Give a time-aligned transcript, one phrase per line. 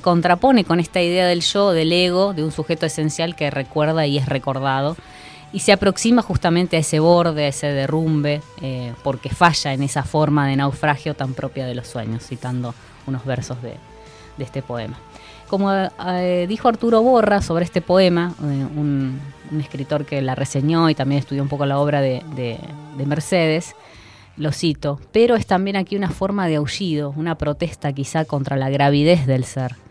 [0.00, 4.16] contrapone con esta idea del yo, del ego, de un sujeto esencial que recuerda y
[4.16, 4.96] es recordado,
[5.52, 10.04] y se aproxima justamente a ese borde, a ese derrumbe, eh, porque falla en esa
[10.04, 12.76] forma de naufragio tan propia de los sueños, citando
[13.08, 13.74] unos versos de,
[14.38, 14.96] este poema.
[15.48, 19.20] Como eh, dijo Arturo Borra sobre este poema, eh, un,
[19.60, 22.60] escritor que la reseñó y también estudió un poco la obra de
[23.04, 23.74] Mercedes,
[24.36, 28.70] lo cito, pero es también aquí una forma de aullido, una protesta quizá contra la
[28.70, 29.87] gravidez del ser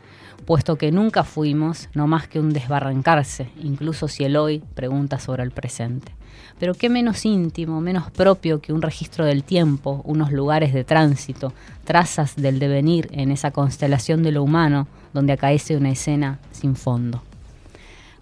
[0.47, 5.43] puesto que nunca fuimos no más que un desbarrancarse, incluso si el hoy pregunta sobre
[5.43, 6.13] el presente.
[6.57, 11.51] Pero qué menos íntimo, menos propio que un registro del tiempo, unos lugares de tránsito,
[11.83, 17.21] trazas del devenir en esa constelación de lo humano donde acaece una escena sin fondo.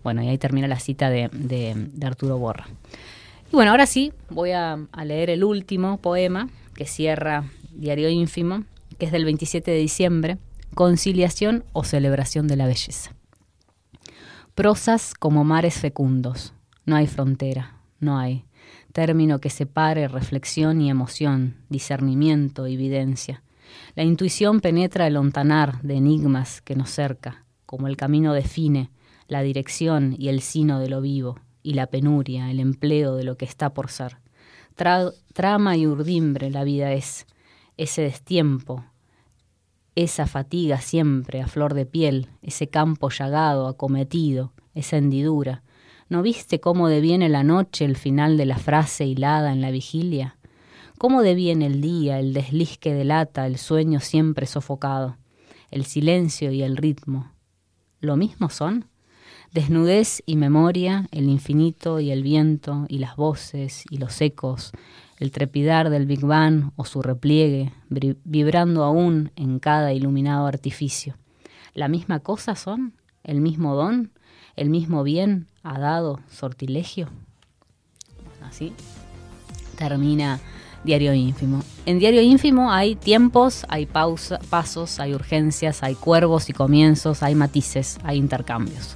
[0.03, 1.29] Bueno, y ahí termina la cita de,
[2.03, 2.65] Arturo Borra.
[3.51, 8.63] Y bueno, ahora sí, voy a, a leer el último poema que cierra Diario Ínfimo,
[8.97, 10.37] que es del 27 de diciembre,
[10.75, 13.15] conciliación o celebración de la belleza.
[14.53, 16.53] Prosas como mares fecundos,
[16.85, 18.45] no hay frontera, no hay
[18.95, 23.43] término que separe reflexión y emoción, discernimiento, evidencia.
[23.93, 28.91] La intuición penetra el ontanar de enigmas que nos cerca, como el camino define
[29.27, 33.35] la dirección y el sino de lo vivo, y la penuria, el empleo de lo
[33.35, 34.15] que está por ser.
[35.33, 37.27] trama y urdimbre la vida es,
[37.75, 38.85] ese destiempo,
[39.95, 45.63] esa fatiga siempre a flor de piel, ese campo llagado, acometido, esa hendidura.
[46.09, 50.37] ¿No viste cómo deviene la noche el final de la frase hilada en la vigilia?
[50.97, 55.17] ¿Cómo deviene el día, el desliz que delata el sueño siempre sofocado?
[55.71, 57.31] El silencio y el ritmo.
[58.01, 58.85] ¿Lo mismo son?
[59.51, 64.71] Desnudez y memoria, el infinito y el viento, y las voces y los ecos,
[65.17, 71.17] el trepidar del Big Bang o su repliegue, vibrando aún en cada iluminado artificio.
[71.73, 72.93] ¿La misma cosa son?
[73.23, 74.11] ¿El mismo don?
[74.55, 77.09] ¿El mismo bien ha dado sortilegio?
[78.41, 78.73] Así
[79.75, 80.39] termina
[80.83, 81.61] Diario Ínfimo.
[81.85, 87.99] En Diario Ínfimo hay tiempos, hay pasos, hay urgencias, hay cuervos y comienzos, hay matices,
[88.03, 88.95] hay intercambios.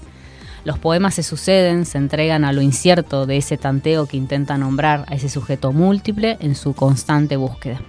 [0.65, 5.05] Los poemas se suceden, se entregan a lo incierto de ese tanteo que intenta nombrar
[5.07, 7.81] a ese sujeto múltiple en su constante búsqueda.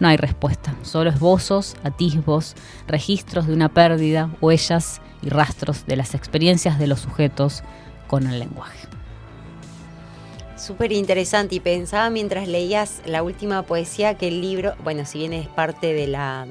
[0.00, 2.54] No hay respuesta, solo esbozos, atisbos,
[2.86, 7.62] registros de una pérdida, huellas y rastros de las experiencias de los sujetos
[8.06, 8.88] con el lenguaje.
[10.56, 15.32] Súper interesante y pensaba mientras leías la última poesía que el libro, bueno, si bien
[15.32, 16.46] es parte de la...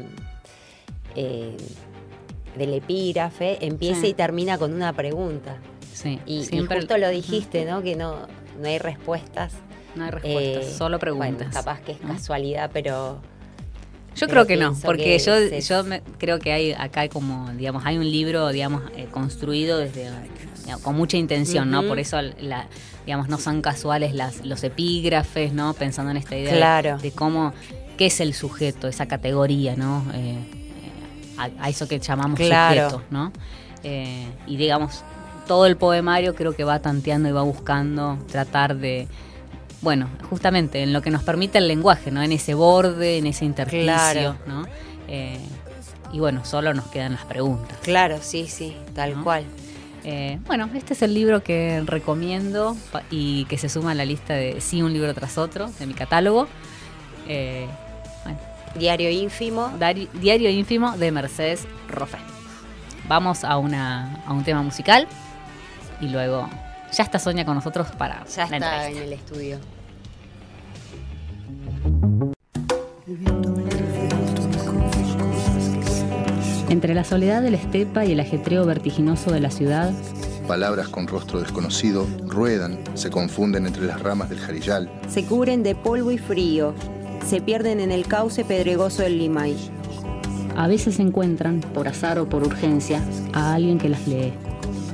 [1.16, 1.58] Eh,
[2.58, 5.58] del epígrafe empieza y termina con una pregunta.
[5.94, 7.82] Sí, y, siempre justo lo dijiste, ¿no?
[7.82, 8.28] Que no,
[8.60, 9.54] no hay respuestas.
[9.96, 11.54] No hay respuestas, eh, solo preguntas.
[11.54, 13.22] capaz que es casualidad, pero...
[14.16, 15.84] Yo creo que no, porque yo, yo
[16.18, 20.10] creo que hay acá como, digamos, hay un libro, digamos, eh, construido desde
[20.82, 21.84] con mucha intención, ¿no?
[21.84, 22.68] Por eso, la,
[23.06, 25.74] digamos, no son casuales las, los epígrafes, ¿no?
[25.74, 27.54] Pensando en esta idea de, cómo,
[27.98, 30.06] qué es el sujeto, esa categoría, ¿no?
[30.14, 30.65] Eh,
[31.38, 33.32] a, eso que llamamos sujeto, ¿no?
[33.84, 35.04] Eh, y digamos,
[35.48, 39.08] todo el poemario creo que va tanteando y va buscando tratar de,
[39.82, 42.24] bueno, justamente en lo que nos permite el lenguaje, ¿no?
[42.24, 44.66] En ese borde, en ese intersticio, ¿no?
[45.08, 45.40] Eh,
[46.12, 47.78] y bueno, solo nos quedan las preguntas.
[47.84, 49.44] Claro, sí, sí, tal cual.
[50.04, 52.78] Eh, bueno, este es el libro que recomiendo
[53.10, 55.94] y que se suma a la lista de Sí, un libro tras otro de mi
[55.94, 56.48] catálogo.
[58.78, 59.72] Diario Ínfimo.
[60.14, 62.18] Diario Ínfimo de Mercedes Rofe.
[63.08, 65.08] Vamos a, una, a un tema musical
[66.02, 66.50] y luego
[66.92, 69.60] ya está Sonia con nosotros para ya está en el estudio.
[76.70, 79.94] Entre la soledad de la estepa y el ajetreo vertiginoso de la ciudad,
[80.48, 84.90] palabras con rostro desconocido ruedan, se confunden entre las ramas del jarillal.
[85.08, 86.74] Se cubren de polvo y frío,
[87.26, 89.56] se pierden en el cauce pedregoso del Limay.
[90.56, 93.04] A veces encuentran, por azar o por urgencia,
[93.34, 94.34] a alguien que las lee.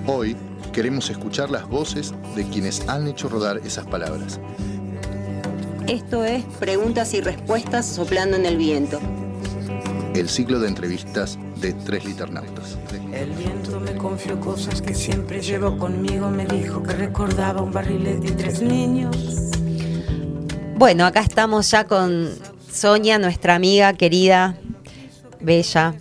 [0.08, 0.36] Hoy
[0.72, 4.40] queremos escuchar las voces de quienes han hecho rodar esas palabras.
[5.88, 9.00] Esto es Preguntas y Respuestas soplando en el viento.
[10.16, 12.78] El ciclo de entrevistas de Tres Liternautas.
[13.14, 16.30] El viento me confió cosas que siempre llevo conmigo.
[16.30, 19.52] Me dijo que recordaba un barril de tres niños
[20.82, 22.28] bueno, acá estamos ya con
[22.68, 24.56] Sonia, nuestra amiga querida,
[25.40, 25.94] bella.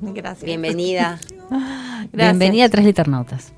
[0.00, 0.44] Gracias.
[0.44, 1.18] Bienvenida.
[2.12, 3.52] Bienvenida a Tres Liternautas.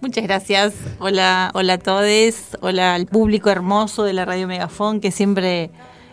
[0.00, 0.72] Muchas gracias.
[0.98, 2.56] Hola, hola a todos.
[2.62, 5.70] Hola al público hermoso de la Radio Megafón que siempre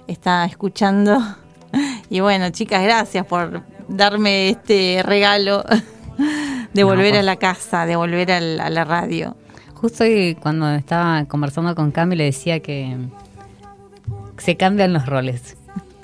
[0.08, 1.18] está escuchando.
[2.10, 5.64] Y bueno, chicas, gracias por, darme este regalo
[6.74, 7.20] de No, volver pues.
[7.20, 9.38] a la casa, de volver al- a la radio.
[9.76, 12.98] Justo hoy cuando estaba conversando con Cami le decía que
[14.40, 15.56] se cambian los roles.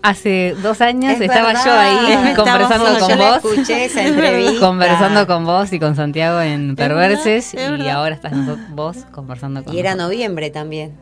[0.01, 1.65] Hace dos años Es estaba verdad.
[1.65, 3.35] yo ahí Estamos- conversando con vos.
[3.37, 4.59] escuché esa entrevista.
[4.67, 7.95] Conversando con vos y con Santiago en Perverses verdad, es y verdad.
[7.95, 8.33] ahora estás
[8.69, 10.09] vos conversando con Y era nosotros.
[10.11, 10.93] noviembre también.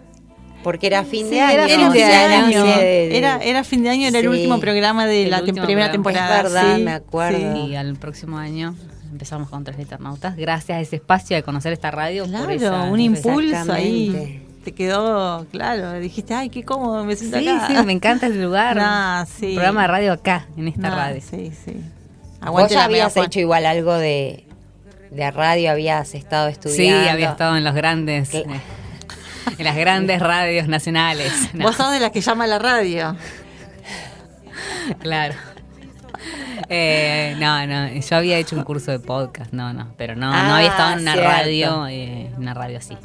[0.64, 1.52] Porque era fin Sí, de año.
[1.54, 2.66] era Era fin de año.
[2.66, 5.92] Era, era fin de año, era el último programa de El la tem- primera programa.
[5.92, 6.38] temporada.
[6.38, 7.54] Es verdad, sí, me acuerdo.
[7.56, 7.60] sí.
[7.72, 8.74] Y al próximo año
[9.12, 10.38] empezamos con Tres Liternautas.
[10.38, 12.24] Gracias a ese espacio de conocer esta radio.
[12.24, 14.42] por Claro, esa- un impulso ahí.
[14.64, 17.68] Te quedó, claro, dijiste, ay, qué cómodo me siento Sí, acá.
[17.68, 18.76] sí, me encanta el lugar.
[18.78, 19.48] Nah, sí.
[19.48, 21.22] Un programa de radio acá, en esta Nah, radio.
[21.22, 21.82] Sí, sí.
[22.46, 24.46] Vos ya habías hecho igual algo de,
[25.12, 27.10] de radio, habías estado Sí, estudiando.
[27.12, 28.46] había estado en los grandes, eh,
[29.58, 31.32] en las grandes radios nacionales.
[31.54, 33.16] No, Vos sos de las que llama la radio.
[35.00, 35.36] claro.
[36.70, 40.34] Eh, no, no, yo había hecho un curso de podcast, no, no, pero no, no
[40.34, 41.30] Ah, había estado en una cierto.
[41.30, 42.98] radio, eh, una radio así,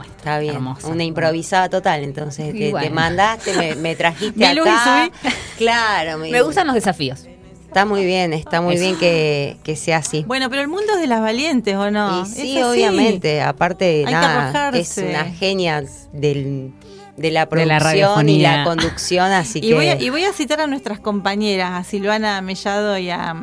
[0.00, 0.54] Está bien.
[0.54, 0.88] hermosa.
[0.88, 2.52] Una improvisada total, entonces.
[2.52, 2.94] Te, te bueno.
[2.94, 5.06] mandaste, me, me trajiste Me acá.
[5.06, 7.26] hizo, Claro, Me gustan los desafíos.
[7.66, 8.82] Está muy bien, está muy Eso.
[8.84, 10.24] bien que, que sea así.
[10.26, 12.22] Bueno, pero el mundo es de las valientes, ¿o no?
[12.22, 13.40] y sí, Es obviamente.
[13.40, 16.70] Aparte Hay nada, es una genia del,
[17.16, 19.74] de la De producción la y la conducción, así Y que.
[19.74, 23.34] voy, a, y voy a citar a nuestras compañeras, a Silvana Mellado y a,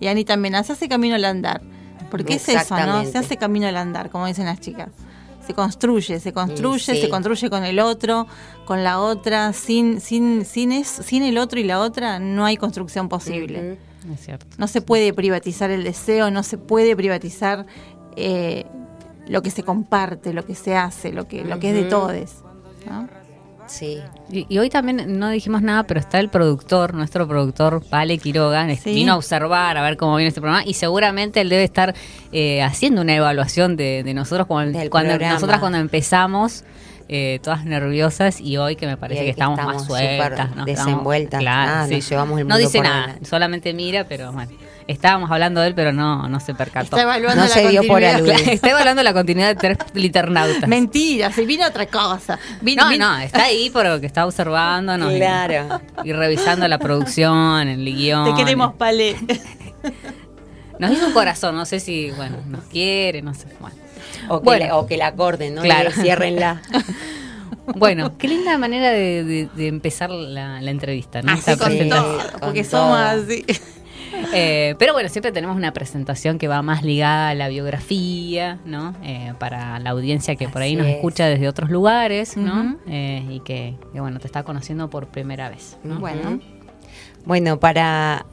[0.00, 0.64] y a Anita Mena.
[0.64, 1.60] Se hace camino al andar.
[2.10, 3.04] Porque es eso, ¿no?
[3.04, 4.88] Se hace camino al andar, como dicen las chicas.
[5.46, 7.00] Se construye, se construye, sí.
[7.00, 8.26] se construye con el otro,
[8.64, 9.52] con la otra.
[9.52, 13.78] Sin, sin, sin, es, sin el otro y la otra no hay construcción posible.
[14.04, 14.14] Ujú.
[14.14, 14.46] Es cierto.
[14.58, 17.66] No se puede privatizar el deseo, no se puede privatizar
[18.16, 18.64] eh,
[19.28, 21.90] lo que se comparte, lo que se hace, lo que, lo que es de Ujú.
[21.90, 22.30] todos.
[22.88, 23.08] ¿no?
[23.68, 24.00] Sí.
[24.30, 28.66] Y, y hoy también no dijimos nada, pero está el productor, nuestro productor, Vale Quiroga,
[28.76, 28.94] Sí.
[28.94, 31.94] vino a observar, a ver cómo viene este programa y seguramente él debe estar
[32.32, 36.64] eh, haciendo una evaluación de, de nosotros cuando, Del cuando nosotras cuando empezamos.
[37.08, 40.64] eh, todas nerviosas y hoy que me parece que estamos, estamos más sueltas, ¿no?
[40.64, 41.40] desenvueltas.
[41.40, 41.94] Claro, Ah, sí.
[41.94, 44.50] nos llevamos el no dice por nada, solamente mira, pero bueno,
[44.88, 46.84] estábamos hablando de él, pero no, no se percató.
[46.96, 48.34] Está evaluando No la se dio por aludido.
[48.36, 50.68] Está evaluando la continuidad de tres liternautas.
[50.68, 52.38] Mentira, se vino otra cosa.
[52.60, 55.08] Vino- No, vino- no, está ahí porque está observando ¿no?
[55.10, 55.80] Claro.
[56.04, 58.24] y revisando la producción, el guion.
[58.24, 59.16] Te queremos, Pale.
[60.78, 63.46] Nos hizo un corazón, no sé si, bueno, nos quiere, no sé.
[63.60, 63.76] Bueno,
[64.28, 64.66] O que, Bueno.
[64.66, 65.62] la, o que la corten, ¿no?
[65.62, 65.90] Claro.
[65.90, 66.60] Ciérrenla.
[67.74, 71.32] Bueno, qué linda manera de, de- de empezar la, la entrevista, ¿no?
[71.32, 72.82] Así Esta con todo, con porque todo.
[72.82, 73.44] somos así.
[74.34, 78.94] Eh, pero bueno, siempre tenemos una presentación que va más ligada a la biografía, ¿no?
[79.02, 80.94] Eh, para la audiencia que por ahí Así nos es.
[80.96, 82.76] escucha desde otros lugares, ¿no?
[82.86, 85.78] Eh, y que, que, bueno, te está conociendo por primera vez.
[85.84, 85.98] ¿no?
[86.00, 86.40] Bueno.
[87.26, 88.24] Bueno, para,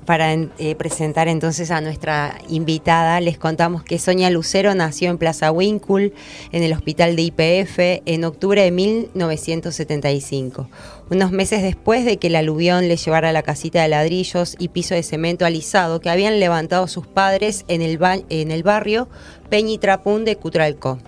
[0.59, 6.13] eh, presentar entonces a nuestra invitada, les contamos que Sonia Lucero nació en Plaza Winkle,
[6.51, 10.69] en el hospital de IPF, en octubre de 1975.
[11.09, 14.93] Unos meses después de que el aluvión le llevara la casita de ladrillos y piso
[14.93, 19.09] de cemento alisado que habían levantado sus padres en el, ba- en el barrio
[19.49, 20.99] Peñitrapún de Cutralcó.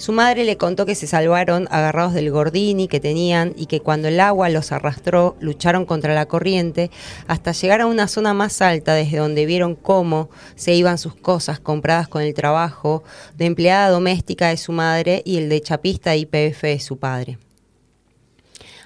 [0.00, 4.08] Su madre le contó que se salvaron agarrados del gordini que tenían y que cuando
[4.08, 6.90] el agua los arrastró lucharon contra la corriente
[7.26, 11.60] hasta llegar a una zona más alta desde donde vieron cómo se iban sus cosas
[11.60, 13.04] compradas con el trabajo
[13.36, 17.38] de empleada doméstica de su madre y el de chapista de IPF de su padre.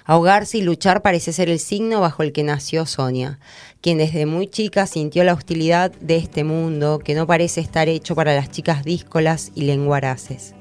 [0.03, 3.39] Ahogarse y luchar parece ser el signo bajo el que nació Sonia,
[3.79, 8.15] quien desde muy chica sintió la hostilidad de este mundo que no parece estar hecho
[8.15, 10.54] para las chicas díscolas y lenguaraces.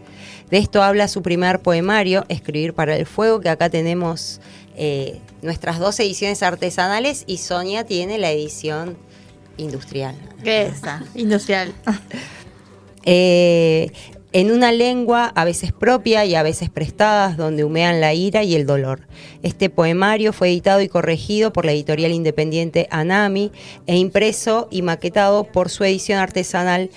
[0.55, 4.41] De esto habla su primer poemario, Escribir para el Fuego, que acá tenemos
[4.77, 8.97] eh, nuestras dos ediciones artesanales y Sonia tiene la edición
[9.57, 10.15] industrial.
[10.45, 11.03] ¿Qué es esa?
[11.17, 11.75] Industrial.
[13.07, 13.93] Eh,
[14.33, 18.55] en una lengua a veces propia y a veces prestadas, donde humean la ira y
[18.55, 19.07] el dolor.
[19.43, 23.53] Este poemario fue editado y corregido por la editorial independiente Anami
[23.87, 26.89] e impreso y maquetado por su edición artesanal,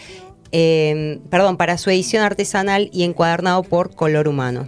[0.51, 4.67] eh, perdón, para su edición artesanal y encuadernado por Color Humano.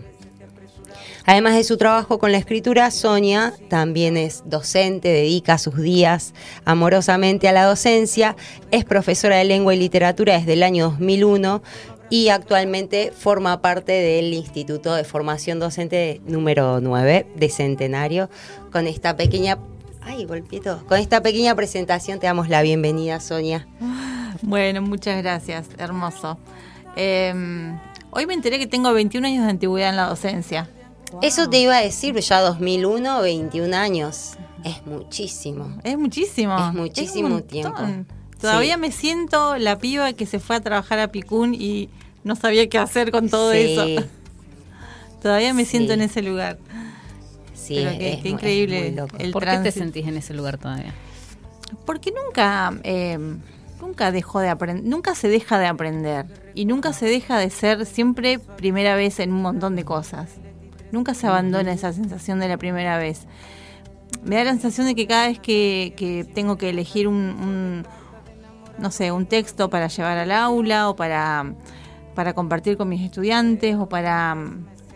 [1.25, 6.33] Además de su trabajo con la escritura, Sonia también es docente, dedica sus días
[6.65, 8.36] amorosamente a la docencia,
[8.71, 11.62] es profesora de lengua y literatura desde el año 2001
[12.09, 18.29] y actualmente forma parte del Instituto de Formación Docente número 9 de Centenario.
[18.71, 19.59] Con esta pequeña...
[20.01, 20.86] Ay, golpeé todo.
[20.88, 23.68] Con esta pequeña presentación te damos la bienvenida, Sonia.
[24.41, 25.68] Bueno, muchas gracias.
[25.77, 26.38] Hermoso.
[26.96, 27.34] Eh,
[28.12, 30.70] hoy me enteré que tengo 21 años de antigüedad en la docencia.
[31.22, 34.34] Eso te iba a decir, ya 2001, 21 años.
[34.63, 35.77] Es muchísimo.
[35.84, 36.56] Es muchísimo.
[36.58, 37.77] Es muchísimo tiempo.
[38.39, 38.79] Todavía Sí.
[38.79, 41.89] me siento la piba que se fue a trabajar a Picún y
[42.24, 44.08] no sabía qué hacer con todo Sí, eso.
[45.22, 46.58] Todavía me siento en ese lugar.
[47.60, 49.18] Sí, Pero es- qué- es qué mu- es increíble muy loco.
[49.20, 50.94] el ¿Por qué te sentís en ese lugar todavía?
[51.86, 53.18] Porque nunca, eh,
[53.82, 56.25] nunca dejó de aprender, nunca se deja de aprender
[56.56, 60.30] y nunca se deja de ser siempre primera vez en un montón de cosas.
[60.92, 63.28] Nunca se abandona esa sensación de la primera vez.
[64.24, 67.86] Me da la sensación de que cada vez que, que tengo que elegir un, un,
[68.80, 71.54] no sé, un texto para llevar al aula o para,
[72.16, 74.36] para compartir con mis estudiantes o para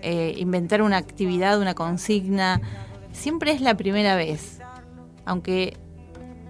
[0.03, 2.61] eh, inventar una actividad, una consigna,
[3.11, 4.59] siempre es la primera vez.
[5.25, 5.77] Aunque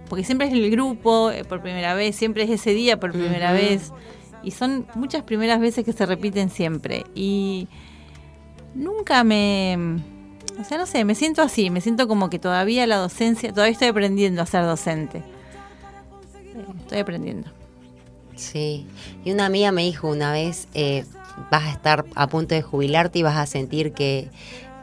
[0.10, 3.52] porque siempre es el grupo eh, por primera vez, siempre es ese día por primera
[3.52, 3.92] vez.
[4.44, 7.06] Y son muchas primeras veces que se repiten siempre.
[7.16, 7.68] Y
[8.76, 10.00] nunca me...
[10.60, 13.72] O sea, no sé, me siento así, me siento como que todavía la docencia, todavía
[13.72, 15.24] estoy aprendiendo a ser docente.
[16.36, 17.50] Eh, Estoy aprendiendo.
[18.36, 18.86] Sí,
[19.24, 21.06] y una amiga me dijo una vez, eh,
[21.52, 24.30] vas a estar a punto de jubilarte y vas a sentir que,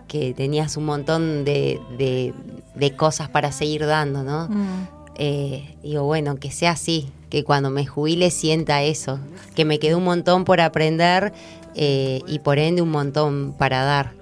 [0.09, 2.35] que tenías un montón de, de-
[2.75, 4.49] de cosas para seguir dando, ¿no?
[4.49, 4.88] Mm.
[5.16, 9.19] Eh, digo, bueno, que sea así, que cuando me jubile sienta eso,
[9.54, 11.33] que me quedó un montón por aprender
[11.75, 14.12] eh, y por ende un montón para dar.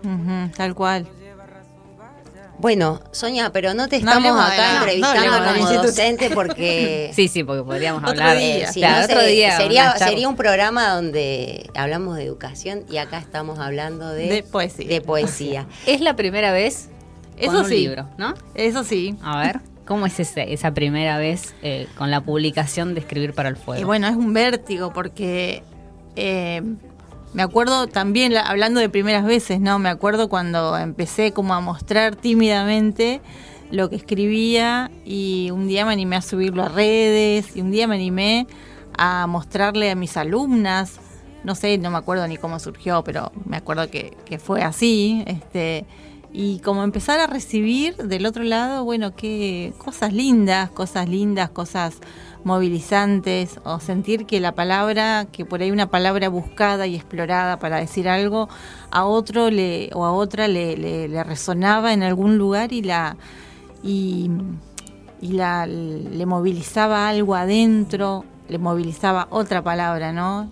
[0.57, 1.07] Tal cual.
[2.59, 7.11] Bueno, Sonia, pero no te estamos acá no, entrevistando no como docente porque...
[7.15, 8.37] Sí, sí, porque podríamos Otro hablar.
[8.39, 8.57] día.
[8.69, 9.57] Eh, si Claro, no, otro se- día.
[9.57, 14.89] sería, un programa donde hablamos de educación y acá estamos hablando de, De poesía.
[14.89, 15.67] de poesía.
[15.87, 16.89] Es la primera vez
[17.37, 17.77] con Eso un sí.
[17.77, 18.35] libro, ¿no?
[18.57, 19.15] Eso sí.
[19.23, 23.49] A ver, ¿cómo es ese- esa primera vez eh, con la publicación de Escribir para
[23.51, 23.81] el Fuego?
[23.81, 25.63] Y bueno, es un vértigo porque
[26.17, 26.61] eh,
[27.35, 29.79] me acuerdo también, la- hablando de primeras veces, ¿no?
[29.79, 33.21] Me acuerdo cuando empecé como a mostrar tímidamente
[33.71, 37.87] lo que escribía y un día me animé a subirlo a redes y un día
[37.87, 38.47] me animé
[38.97, 40.99] a mostrarle a mis alumnas,
[41.45, 45.23] no sé, no me acuerdo ni cómo surgió, pero me acuerdo que, que fue así,
[45.27, 45.85] este,
[46.33, 51.99] y como empezar a recibir del otro lado, bueno, qué cosas lindas, cosas lindas, cosas
[52.45, 57.79] movilizantes, o sentir que la palabra, que por ahí una palabra buscada y explorada para
[57.79, 58.49] decir algo,
[58.91, 63.17] a otro le, o a otra le, le- le resonaba en algún lugar y la
[63.83, 64.31] y,
[65.21, 70.51] y la, le movilizaba algo adentro, le movilizaba otra palabra, ¿no?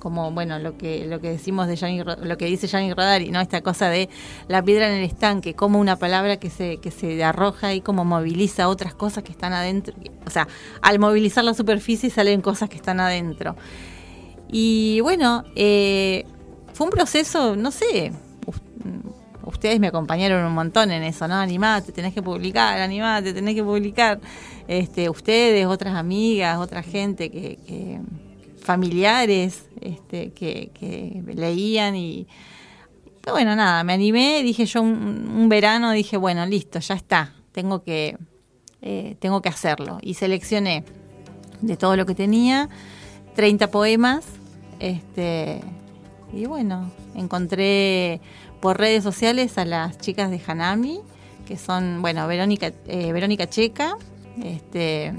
[0.00, 3.40] Como bueno lo que lo que decimos de Gianni lo que dice Gianni Rodari, ¿no?
[3.40, 4.08] Esta cosa de
[4.48, 8.04] la piedra en el estanque, como una palabra que se que se arroja y como
[8.04, 9.94] moviliza otras cosas que están adentro,
[10.26, 10.48] o sea,
[10.82, 13.56] al movilizar la superficie salen cosas que están adentro.
[14.50, 16.24] Y bueno, eh,
[16.72, 18.12] fue un proceso, no sé,
[19.48, 21.34] ustedes me acompañaron un montón en eso, ¿no?
[21.34, 24.20] Animate, tenés que publicar, animate, tenés que publicar.
[24.68, 28.00] Este, ustedes, otras amigas, otra gente que, que-
[28.60, 32.26] familiares, este, que, que leían y
[33.28, 37.82] pero bueno, nada, me animé, dije yo un, verano, dije, bueno, listo, ya está, tengo
[37.82, 38.16] que,
[38.80, 39.98] eh, tengo que hacerlo.
[40.00, 40.82] Y seleccioné
[41.60, 42.70] de todo lo que tenía
[43.34, 44.24] 30 poemas,
[44.80, 45.60] este,
[46.32, 48.22] y bueno, encontré
[48.62, 51.00] por redes sociales a las chicas de Hanami,
[51.46, 53.98] que son, bueno, Verónica, eh, Verónica Checa,
[54.44, 55.14] este,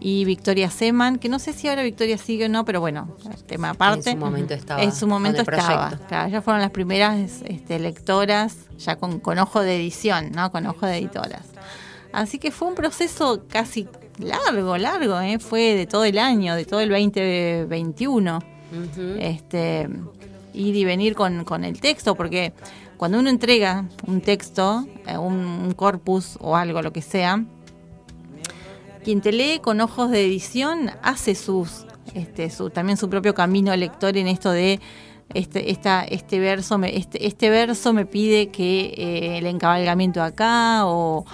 [0.00, 3.70] y Victoria Seman, que no sé si ahora Victoria sigue o no, pero bueno, tema
[3.70, 4.10] aparte.
[4.10, 5.98] En su momento estaba En su momento estaba.
[6.08, 10.50] Claro, ellas fueron las primeras este, lectoras, ya con, con ojo de edición, ¿no?
[10.50, 11.46] Con ojo de editoras.
[12.12, 15.38] Así que fue un proceso casi largo, largo, ¿eh?
[15.38, 19.16] Fue de todo el año, de todo el 2021 Ujú.
[19.18, 19.88] este,
[20.52, 22.52] ir y venir con, con el texto, porque
[22.96, 27.42] cuando uno entrega un texto, eh, un, un corpus o algo, lo que sea,
[29.04, 33.74] quien te lee con ojos de edición hace sus, este, su, también su propio camino
[33.76, 34.80] lector en esto de
[35.32, 40.86] este, esta, este verso, me, este, este verso me pide que eh, el encabalgamiento acá
[40.86, 41.24] o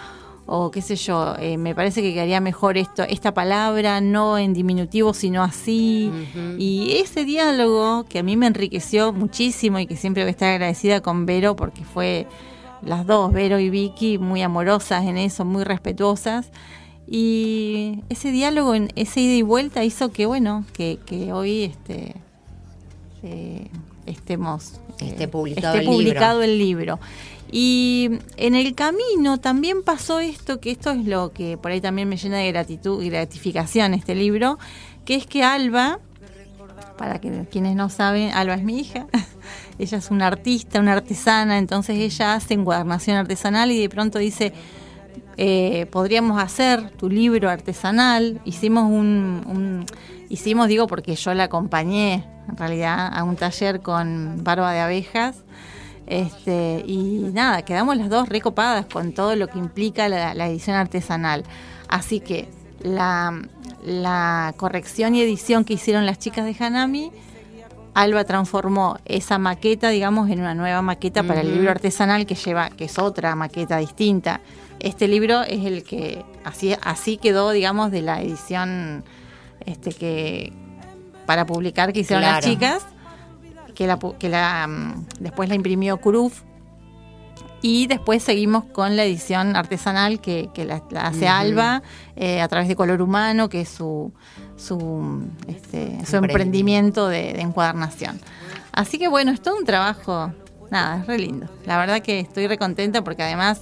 [0.53, 4.53] o qué sé yo, eh, me parece que quedaría mejor esto, esta palabra, no en
[4.53, 6.11] diminutivo, sino así.
[6.59, 10.51] Y ese diálogo que a mí me enriqueció muchísimo y que siempre voy a estar
[10.51, 12.27] agradecida con Vero porque fue
[12.83, 16.51] las dos, Vero y Vicky, muy amorosas en eso, muy respetuosas.
[17.13, 22.15] Y ese diálogo, ese ida y vuelta hizo que, bueno, que, que hoy este,
[23.25, 23.67] eh,
[24.07, 24.75] estemos...
[25.01, 26.41] eh, Esté publicado esté el libro.
[26.45, 27.01] el libro.
[27.51, 32.09] Y en el camino también pasó esto, que esto es lo que por ahí también
[32.09, 34.61] me llena de gratitud y gratificación este libro,
[35.05, 35.99] que es que Alba,
[36.97, 39.09] para que quienes no saben, Alba es mi hija,
[39.81, 44.53] ella es una artista, una artesana, entonces ella hace encuadernación artesanal y de pronto dice,
[45.43, 48.43] eh, podríamos hacer tu libro artesanal.
[48.45, 49.87] Hicimos un, un-
[50.29, 55.37] hicimos, digo, porque yo la acompañé en realidad a un taller con barba de abejas.
[56.07, 60.77] Este, y nada, quedamos las dos recopadas con todo lo que implica la, la edición
[60.77, 61.45] artesanal.
[61.89, 62.51] Así que
[62.83, 63.41] la,
[63.83, 67.13] la corrección y edición que hicieron las chicas de Hanami,
[67.95, 72.69] Alba transformó esa maqueta, digamos, en una nueva maqueta para el libro artesanal que lleva,
[72.71, 74.41] que es otra maqueta distinta.
[74.81, 79.05] Este libro es el que así, así quedó, digamos, de la edición
[79.67, 80.53] este que
[81.27, 82.85] para publicar que hicieron las chicas,
[83.75, 86.43] que la, que la mm, después la imprimió Cruf
[87.63, 91.29] y después seguimos con la edición artesanal que, que la, la hace.
[91.29, 91.83] Alba
[92.17, 94.13] eh, a través de Color Humano, que es su,
[94.57, 97.09] su, este, su Emprendimiento.
[97.09, 98.19] de, de encuadernación.
[98.73, 100.33] Así que bueno, es todo un trabajo,
[100.71, 101.49] nada, es re lindo.
[101.67, 103.61] La verdad que estoy re contenta porque además,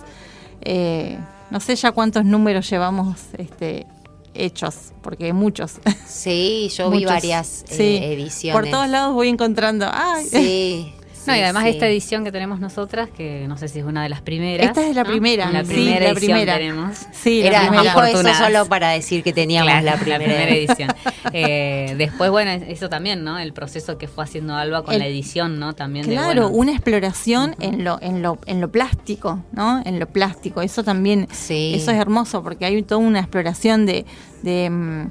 [0.63, 1.19] eh,
[1.51, 3.87] no sé ya cuántos números llevamos este,
[4.35, 5.75] hechos, porque muchos.
[6.07, 7.97] Sí, yo vi varias eh, Sí.
[8.03, 8.61] ediciones.
[8.61, 9.89] Por todos lados voy encontrando.
[9.91, 10.93] Ay, Sí.
[11.29, 11.69] No, y sí, además sí.
[11.71, 14.67] esta edición que tenemos nosotras, que no sé si es una de las primeras.
[14.67, 15.11] Esta es la ¿no?
[15.11, 16.55] primera, La sí, primera la edición primera.
[16.59, 16.99] tenemos.
[17.13, 17.83] Sí, la Era, primera.
[17.83, 20.91] dijo eso solo para decir que teníamos Claro, la primera, edición.
[21.33, 23.39] Eh, después, bueno, eso también, ¿no?
[23.39, 25.75] El proceso que fue haciendo Alba con El- la edición, ¿no?
[25.75, 29.83] También de, Claro, bueno, una exploración en lo, en lo, en lo plástico, ¿no?
[29.85, 30.63] En lo plástico.
[30.63, 31.73] Eso también, Sí.
[31.77, 34.07] eso es hermoso porque hay toda una exploración de,
[34.43, 35.11] de, mm,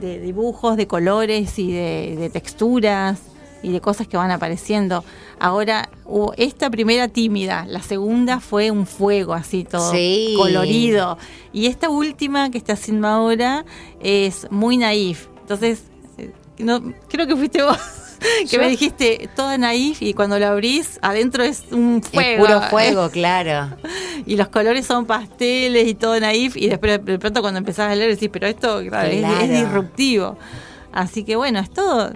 [0.00, 3.18] de dibujos, de colores y de, de texturas
[3.66, 5.04] y de cosas que van apareciendo.
[5.40, 10.34] Ahora, hubo esta primera tímida, la segunda fue un fuego así todo Sí.
[10.36, 11.18] colorido.
[11.52, 13.64] Y esta última que está haciendo ahora
[14.00, 15.26] es muy naif.
[15.40, 15.82] Entonces,
[16.16, 17.76] eh, no, creo que fuiste vos.
[18.40, 22.46] Que Yo- me dijiste toda naif y cuando lo abrís adentro es un Es fuego.
[22.46, 23.76] puro fuego, claro.
[24.26, 27.94] Y los colores son pasteles y todo naif y después de pronto cuando empezás a
[27.94, 30.38] leer decís, pero esto claro, es- es, disruptivo.
[30.92, 32.10] Así que bueno, es todo,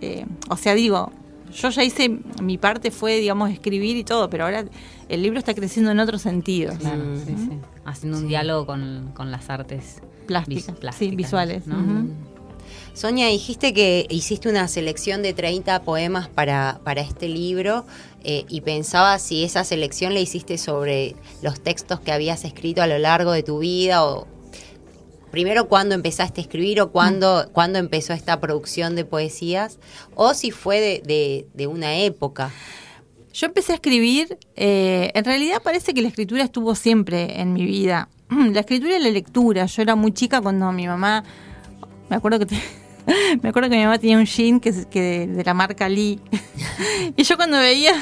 [0.00, 1.10] eh, o sea, digo,
[1.54, 2.08] yo ya hice,
[2.42, 4.64] mi parte fue, digamos, escribir y todo, pero ahora
[5.08, 6.74] el libro está creciendo en otro sentido.
[6.78, 7.16] Claro, Mm.
[7.26, 7.50] sí, sí.
[7.84, 11.66] Haciendo un diálogo con, con las artes Plásticas, vis- sí, plásticas, visuales.
[11.66, 11.76] ¿no?
[11.78, 12.08] Ujú.
[12.94, 17.84] Sonia, dijiste que hiciste una selección de 30 poemas para, para este libro
[18.22, 22.86] eh, y pensaba si esa selección la hiciste sobre los textos que habías escrito a
[22.86, 24.26] lo largo de tu vida o
[25.34, 29.80] primero cuándo empezaste a escribir o cuándo, cuándo empezó esta producción de poesías
[30.14, 32.52] o si fue de, de- de una época.
[33.32, 37.64] Yo empecé a escribir, eh, en realidad parece que la escritura estuvo siempre en mi
[37.64, 38.08] vida.
[38.52, 39.66] La escritura y la lectura.
[39.66, 41.24] Yo era muy chica cuando mi mamá,
[42.08, 42.62] me acuerdo que te-
[43.42, 46.20] me acuerdo que mi mamá tenía un jean que, que de, de la marca Lee.
[47.16, 47.92] y yo cuando veía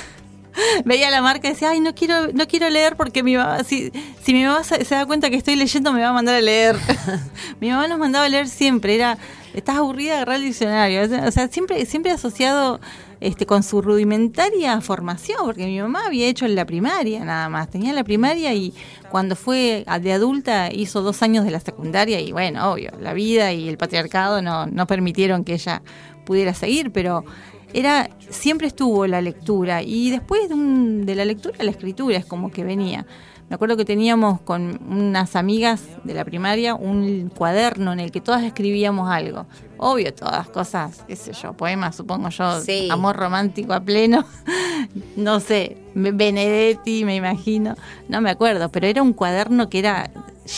[0.85, 4.33] veía la marca decía, ay, no quiero no quiero leer porque mi mamá, si, si
[4.33, 6.77] mi mamá se, se da cuenta que estoy leyendo me va a mandar a leer.
[7.61, 9.19] mi mamá nos mandaba a leer siempre, era,
[9.55, 11.03] estás aburrida, agarrar el diccionario.
[11.27, 12.81] O sea, siempre, siempre asociado
[13.21, 17.93] este, con su rudimentaria formación, porque mi mamá había hecho la primaria nada más, tenía
[17.93, 18.75] la primaria y
[19.11, 23.53] cuando fue de adulta hizo dos años de la secundaria y bueno, obvio, la vida
[23.53, 25.83] y el patriarcado no, no permitieron que ella
[26.25, 27.25] pudiera seguir, pero
[27.73, 32.25] era siempre estuvo la lectura y después de, un- de la lectura la escritura es
[32.27, 33.07] como que venía.
[33.49, 38.23] Me acuerdo que teníamos con unas amigas de la primaria un cuaderno en el que
[38.23, 39.45] todas escribíamos algo.
[39.77, 42.89] Obvio, todas cosas, qué sé yo, poemas, supongo yo, Sí.
[42.91, 44.25] amor romántico a pleno.
[45.17, 47.75] no sé, Benedetti, me imagino.
[48.09, 50.11] No me acuerdo, pero era un cuaderno que era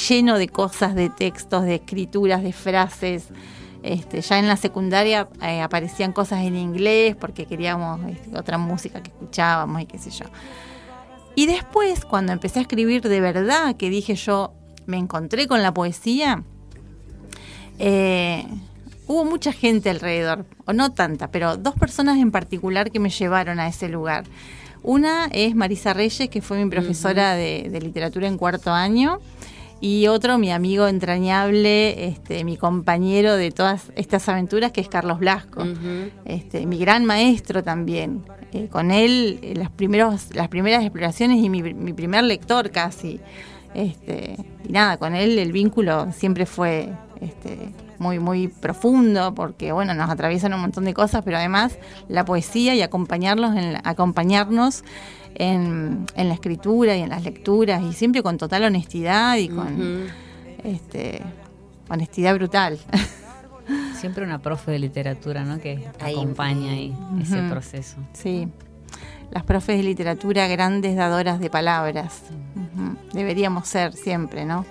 [0.09, 3.25] lleno de cosas, de textos, de escrituras, de frases.
[3.85, 9.03] Este, ya en la secundaria eh, aparecían cosas en inglés porque queríamos este, otra música
[9.03, 10.25] que escuchábamos y qué sé yo.
[11.35, 14.55] Y después, cuando empecé a escribir de verdad, que dije yo,
[14.87, 16.45] me encontré con la poesía,
[17.79, 18.47] eh,
[19.07, 23.61] hubo mucha gente alrededor, o no tanta, pero dos personas en particular que me llevaron
[23.61, 24.25] a ese lugar.
[24.83, 29.21] Una es Marisa Reyes, que fue mi profesora de, de literatura en cuarto año,
[29.87, 35.19] y otro, mi amigo entrañable, este, mi compañero de todas estas aventuras, que es Carlos
[35.19, 35.63] Blasco
[36.25, 38.23] este, mi gran maestro también.
[38.53, 43.21] Eh, con él, eh, las, primeros, las primeras exploraciones y mi, mi primer lector casi.
[43.75, 44.37] Este,
[44.69, 50.09] y nada, con él el vínculo siempre fue este, muy, muy profundo, porque bueno, nos
[50.09, 51.77] atraviesan un montón de cosas, pero además
[52.09, 54.85] la poesía y acompañarlos en la- acompañarnos
[55.35, 60.07] en, en la escritura y en las lecturas, y siempre con total honestidad y con
[60.65, 61.23] este,
[61.89, 62.79] honestidad brutal.
[63.99, 65.59] Siempre una profe de literatura, ¿no?
[65.59, 67.97] Que Ahí, acompaña ahí ese proceso.
[68.13, 68.47] Sí,
[69.31, 72.21] las profes de literatura grandes dadoras de palabras.
[73.15, 74.67] Deberíamos ser siempre, ¿no?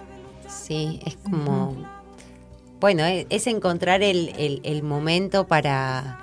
[0.47, 1.75] Sí, es como...
[2.79, 6.19] Bueno, es, encontrar el, el- el momento para...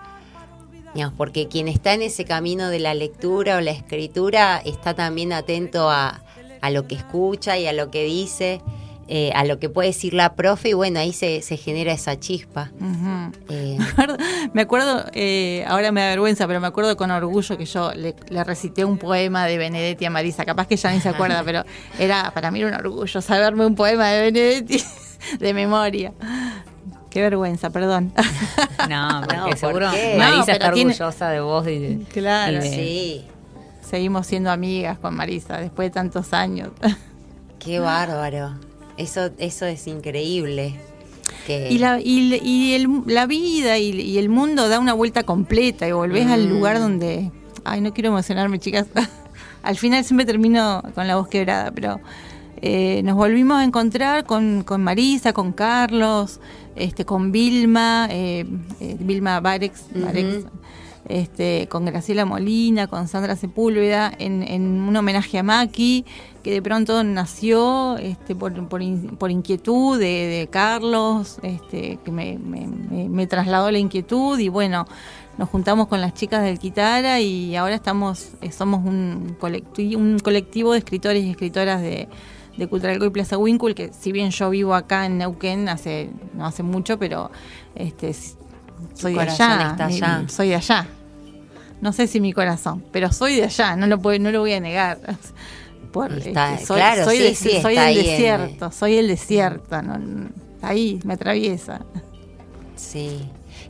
[0.94, 5.32] Digamos, porque quien está en ese camino de la lectura o la escritura está también
[5.32, 6.20] atento a,
[6.60, 8.60] a lo que escucha y a lo que dice,
[9.12, 12.20] eh, a lo que puede decir la profe y bueno, ahí se, se genera esa
[12.20, 12.70] chispa.
[13.48, 14.16] Eh, Me acuerdo,
[14.52, 18.14] me acuerdo, eh, ahora me da vergüenza, pero me acuerdo con orgullo que yo le,
[18.28, 20.44] le recité un poema de Benedetti a Marisa.
[20.44, 21.64] Capaz que ya ni se acuerda, pero
[21.98, 24.80] era para mí era un orgullo saberme un poema de Benedetti
[25.40, 26.12] de memoria.
[27.10, 28.12] Qué vergüenza, perdón.
[28.88, 30.14] No, porque No, ¿por seguro qué?
[30.16, 32.52] Marisa No, está tiene- orgullosa de vos y de, Claro.
[32.52, 33.24] y de- sí,
[33.88, 36.68] Seguimos siendo amigas con Marisa después de tantos años.
[37.58, 38.54] qué bárbaro.
[38.96, 40.76] Eso, eso es increíble.
[41.46, 45.24] Que, Y la, y, y el- la vida y, y el mundo da una vuelta
[45.24, 46.50] completa y volvés al Mm.
[46.50, 47.32] lugar donde...
[47.64, 48.86] Ay, no quiero emocionarme, chicas.
[49.62, 51.98] al final siempre termino con la voz quebrada, pero
[52.62, 56.40] eh, nos volvimos a encontrar con, con Marisa, con Carlos,
[56.76, 58.44] este, con Vilma, eh,
[58.80, 60.44] eh, Vilma Barex, Barex,
[61.08, 66.04] este, con Graciela Molina, con Sandra Sepúlveda, en, en un homenaje a Maki,
[66.42, 72.10] que de pronto nació este, por, por, in- por inquietud de, de Carlos, este, que
[72.12, 74.86] me, me- me- trasladó la inquietud y bueno,
[75.38, 80.72] nos juntamos con las chicas del Quitara y ahora estamos, somos un, colectivo, un colectivo
[80.72, 82.08] de escritores y escritoras de,
[82.60, 86.46] de Culturalco y Plaza Winkle, que si bien yo vivo acá en Neuquén hace, no
[86.46, 87.30] hace mucho, pero
[87.74, 88.14] este,
[88.94, 90.24] soy de allá, está mi- allá.
[90.28, 90.86] soy de allá.
[91.80, 94.52] No sé si mi corazón, pero soy de allá, no lo, puedo, no lo voy
[94.52, 94.98] a negar.
[95.92, 98.70] Por, Está- este, soy, claro, soy sí, de- sí, soy está del ahí en- desierto,
[98.70, 100.28] soy el desierto, no-
[100.62, 101.80] ahí me atraviesa.
[102.76, 103.18] Sí,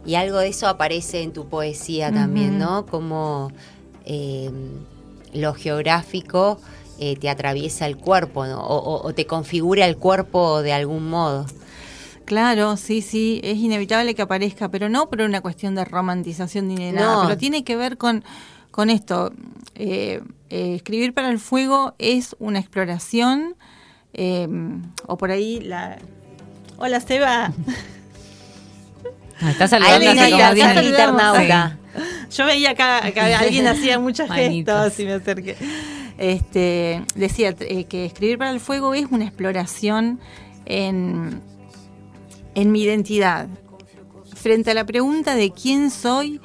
[0.05, 2.59] y algo de eso aparece en tu poesía también.
[2.59, 2.85] ¿no?
[2.87, 3.50] Como
[4.05, 4.50] eh,
[5.33, 6.61] lo geográfico
[7.01, 8.61] eh, te atraviesa el cuerpo, ¿no?
[8.61, 11.47] O, o- o te configura el cuerpo de algún modo.
[12.27, 16.77] Claro, sí, sí, es inevitable que aparezca, pero no por una cuestión de romantización ni
[16.77, 17.01] de No.
[17.01, 18.23] nada, pero tiene que ver con,
[18.71, 19.33] con esto.
[19.75, 23.57] Eh, eh, escribir para el fuego es una exploración,
[24.13, 24.47] eh,
[25.07, 25.99] o por ahí la...
[26.79, 27.53] Hola, Seba.
[29.43, 31.79] Ah, Está saludando así como acá internauta.
[32.31, 34.85] Yo veía acá que alguien hacía muchos Manitos.
[34.85, 35.57] gestos y me acerqué.
[36.21, 40.21] Este, decía eh, que escribir para el fuego es una exploración
[40.67, 41.41] en,
[42.55, 43.49] en mi identidad.
[44.35, 46.39] Frente a la pregunta de quién soy,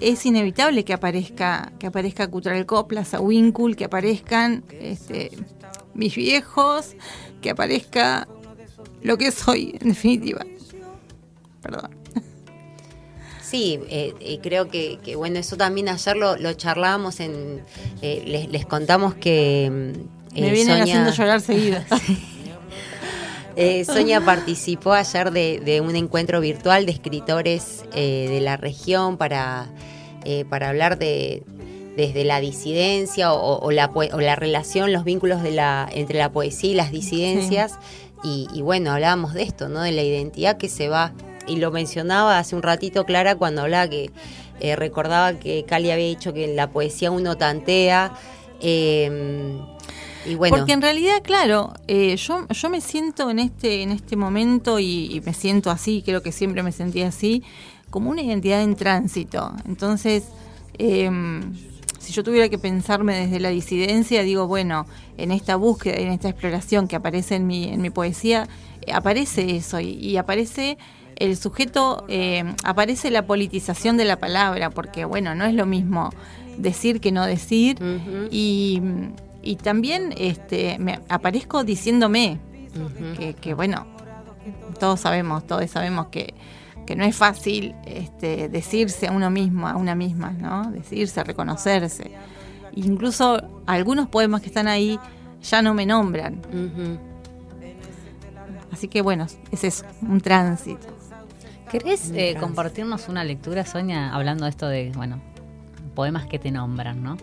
[0.00, 5.30] es inevitable que aparezca, que aparezca Cutralcó, Plaza Winkle, que aparezcan este,
[5.92, 6.96] mis viejos,
[7.42, 8.26] que aparezca
[9.02, 10.46] lo que soy, en definitiva.
[11.60, 11.99] Perdón.
[13.50, 17.62] Sí, eh, eh, creo que, que, bueno, eso también ayer lo, lo charlábamos en,
[18.02, 21.80] eh, les, les contamos que mm, Me eh, vienen Sonia- haciendo llorar seguido.
[23.56, 29.16] Eh, Sonia participó ayer de, de un encuentro virtual de escritores eh, de la región
[29.18, 29.66] para,
[30.24, 31.42] eh, para hablar de
[31.96, 36.30] desde la disidencia o, o la, o la relación, los vínculos de la, entre la
[36.32, 37.74] poesía y las disidencias.
[38.22, 39.82] Y, y bueno, hablábamos de esto, ¿no?
[39.82, 41.12] De la identidad que se va.
[41.50, 44.10] Y lo mencionaba hace un ratito Clara cuando hablaba que
[44.60, 48.12] eh, recordaba que Cali había dicho que en la poesía uno tantea.
[48.60, 49.58] eh,
[50.26, 54.16] y bueno, Porque en realidad, claro, eh, yo, yo me siento en este, en este
[54.16, 57.42] momento y, y me siento así, creo que siempre me sentí así,
[57.88, 59.52] como una identidad en tránsito.
[59.66, 60.24] Entonces,
[60.78, 61.10] eh,
[61.98, 64.86] si yo tuviera que pensarme desde la disidencia, digo, bueno,
[65.16, 68.46] en esta búsqueda, en esta exploración que aparece en mi, en mi poesía,
[68.82, 70.76] eh, aparece eso y, y aparece
[71.20, 76.10] el sujeto, eh, aparece la politización de la palabra, porque bueno, no es lo mismo
[76.56, 77.78] decir que no decir
[78.30, 78.82] y,
[79.42, 82.38] y también este, me aparezco diciéndome
[83.18, 83.86] que, que, bueno,
[84.78, 86.34] todos sabemos, todos sabemos que,
[86.86, 90.70] que no es fácil este, decirse a uno mismo, a una misma, ¿no?
[90.70, 92.12] Decirse, reconocerse.
[92.74, 94.98] Incluso algunos poemas que están ahí
[95.42, 96.40] ya no me nombran.
[98.72, 100.99] Así que bueno, es eso, un tránsito.
[101.70, 105.20] ¿Querés eh, compartirnos una lectura, Soña, hablando de esto de, bueno,
[105.94, 107.16] poemas que te nombran, ¿no?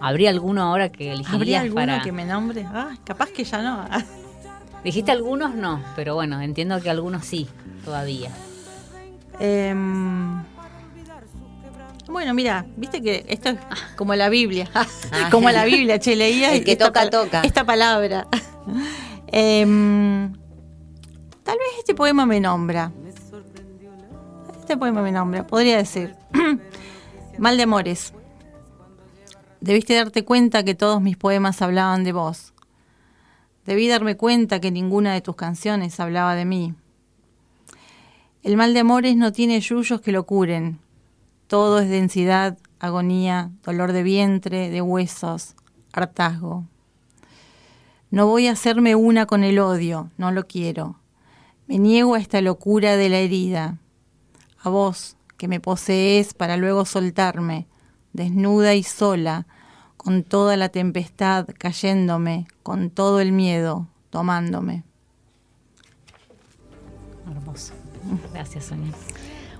[0.00, 2.02] ¿Habría alguno ahora que elegirías ¿Habría alguno para...?
[2.02, 2.64] que me nombre?
[2.68, 3.84] Ah, capaz que ya no.
[4.84, 7.48] Dijiste algunos no, pero bueno, entiendo que algunos sí,
[7.84, 8.30] todavía.
[9.40, 10.42] Em,
[12.08, 13.58] bueno, mira, viste que esto es
[13.96, 14.68] como la Biblia,
[15.32, 17.40] como la Biblia, che, leía El que esta toca, toca.
[17.42, 18.28] esta palabra.
[19.28, 20.32] Em,
[21.42, 22.92] tal vez este poema me nombra.
[24.62, 26.14] Este poema me nombra, podría decir.
[27.38, 28.14] Mal de amores.
[29.60, 32.54] Debiste darte cuenta que todos mis poemas hablaban de vos.
[33.66, 36.74] Debí darme cuenta que ninguna de tus canciones hablaba de mí.
[38.44, 40.78] El mal de amores no tiene yuyos que lo curen.
[41.48, 45.56] Todo es densidad, agonía, dolor de vientre, de huesos,
[45.92, 46.66] hartazgo.
[48.12, 51.00] No voy a hacerme una con el odio, no lo quiero.
[51.66, 53.81] Me niego a esta locura de la herida.
[54.62, 57.66] A vos, que me posees para luego soltarme,
[58.12, 59.46] desnuda y sola,
[59.96, 64.84] con toda la tempestad cayéndome, con todo el miedo tomándome.
[67.30, 67.72] Hermoso.
[68.32, 68.92] Gracias, Sonia.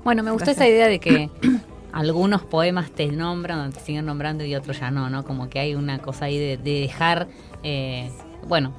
[0.05, 1.31] Bueno, me gustó esa idea de que
[1.93, 5.25] algunos poemas te nombran, te siguen nombrando y otros ya no, ¿no?
[5.25, 7.29] Como que hay una cosa ahí de, dejar,
[7.62, 8.11] eh,
[8.47, 8.73] bueno,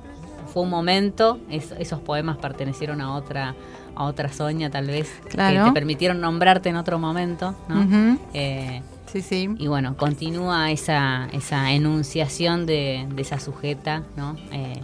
[0.53, 3.55] fue un momento, esos poemas pertenecieron a otra
[3.95, 8.17] a otra Sonia tal vez, que te permitieron nombrarte en otro momento, ¿no?
[8.33, 9.49] Eh, sí, sí.
[9.57, 14.35] Y bueno, continúa esa, esa enunciación de, esa sujeta, ¿no?
[14.51, 14.79] Eh,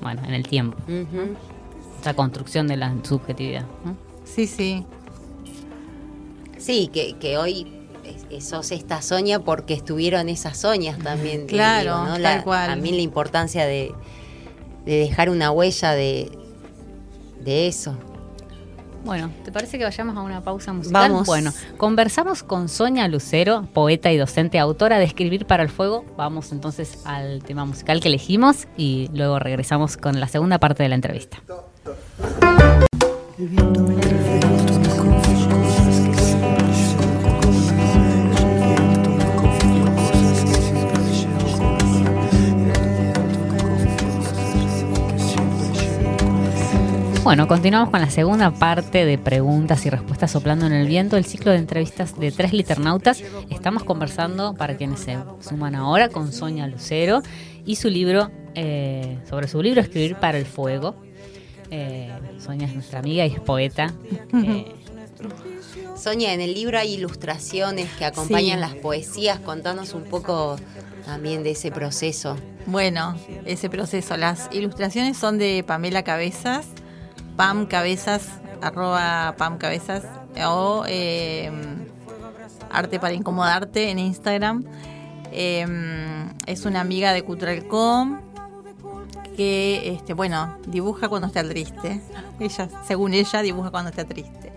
[0.00, 0.76] bueno, en el tiempo.
[2.00, 3.66] Esa construcción de la subjetividad.
[4.24, 4.84] Sí, sí.
[6.56, 7.78] Sí, que, que hoy
[8.40, 11.46] sos esta Sonia porque estuvieron esas Soñas también.
[11.46, 12.20] Claro, ¿no?
[12.20, 12.68] tal cual.
[12.68, 13.92] También la importancia de,
[14.84, 16.30] de dejar una huella de,
[17.40, 17.96] de eso.
[19.08, 21.10] Bueno, ¿te parece que vayamos a una pausa musical?
[21.10, 21.26] Vamos.
[21.26, 26.04] Bueno, conversamos con Sonia Lucero, poeta y docente, autora de Escribir para el Fuego.
[26.18, 30.90] Vamos entonces al tema musical que elegimos y luego regresamos con la segunda parte de
[30.90, 31.38] la entrevista.
[47.28, 51.26] Bueno, continuamos con la segunda parte de preguntas y respuestas soplando en el viento, el
[51.26, 53.22] ciclo de entrevistas de tres liternautas.
[53.50, 57.20] Estamos conversando, para quienes se suman ahora, con Sonia Lucero
[57.66, 60.96] y su libro, eh, sobre su libro Escribir para el Fuego.
[61.70, 63.92] Eh, Sonia es nuestra amiga y es poeta.
[64.32, 64.74] Eh,
[65.98, 69.38] Sonia, en el libro hay ilustraciones que acompañan las poesías.
[69.38, 70.56] Contanos un poco
[71.04, 72.38] también de ese proceso.
[72.64, 74.16] Bueno, ese proceso.
[74.16, 76.64] Las ilustraciones son de Pamela Cabezas
[77.38, 78.26] Pam Cabezas,
[78.60, 80.02] arroba Pam Cabezas,
[80.44, 81.86] o em,
[82.68, 84.64] Arte para Incomodarte en Instagram.
[85.30, 88.18] Em, es una amiga de Culturalcom
[89.36, 92.02] que, este, bueno, dibuja cuando está triste.
[92.40, 94.52] Ella, según ella, dibuja cuando está triste.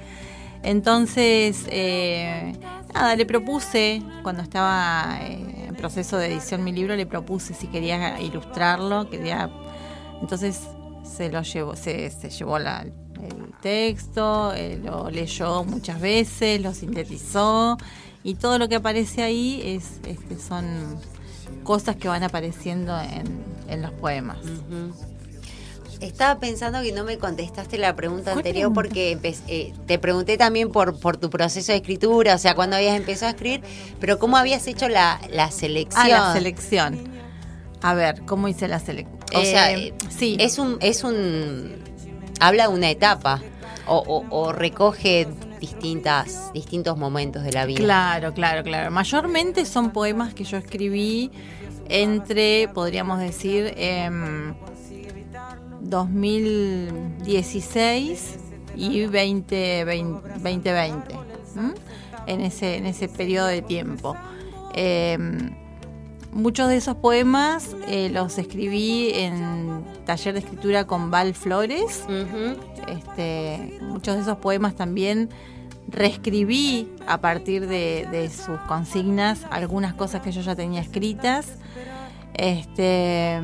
[0.64, 2.54] Entonces, eh,
[2.96, 7.68] nada, le propuse, cuando estaba eh, en proceso de edición mi libro, le propuse si
[7.68, 9.52] quería ilustrarlo, quería...
[10.20, 10.62] Entonces
[11.16, 12.68] se lo llevó, se, llevó el
[13.62, 17.78] texto, eh, lo leyó muchas veces, lo sintetizó
[18.24, 21.00] y todo lo que aparece ahí es, este, son
[21.64, 24.38] cosas que van apareciendo en, los poemas.
[26.02, 31.00] Estaba pensando que no me contestaste la pregunta anterior porque eh, te pregunté también por,
[31.00, 33.62] por tu proceso de escritura, o sea, cuando habías empezado a escribir,
[34.00, 36.04] pero cómo habías hecho la, la selección.
[36.04, 37.00] Ah, la selección.
[37.82, 39.20] A ver, ¿cómo hice la selección?
[39.36, 40.38] O sea, eh, sí.
[40.40, 41.76] Es un, es un.
[42.40, 43.42] Habla de una etapa.
[43.88, 45.28] O, recoge
[45.60, 47.80] distintas, distintos momentos de la vida.
[47.80, 48.90] Claro, claro, claro.
[48.90, 51.30] Mayormente son poemas que yo escribí
[51.90, 53.76] entre, podríamos decir,
[55.82, 58.38] 2016
[58.78, 59.82] y 2020,
[62.28, 64.16] en, ese, en ese periodo de tiempo.
[64.74, 65.61] Em,
[66.34, 72.06] Muchos de esos poemas eh, los escribí en taller de escritura con Val Flores.
[72.88, 75.30] este, muchos de esos poemas también
[75.90, 81.58] reescribí a partir de, sus consignas algunas cosas que yo ya tenía escritas.
[82.34, 83.42] Este,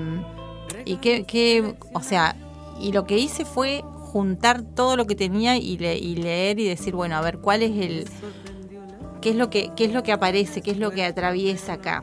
[0.85, 2.37] y que, o sea,
[2.79, 6.95] y lo que hice fue juntar todo lo que tenía y, y leer y decir,
[6.95, 8.05] bueno, a ver, cuál es el
[9.19, 12.01] qué es lo que qué es lo que aparece, qué es lo que atraviesa acá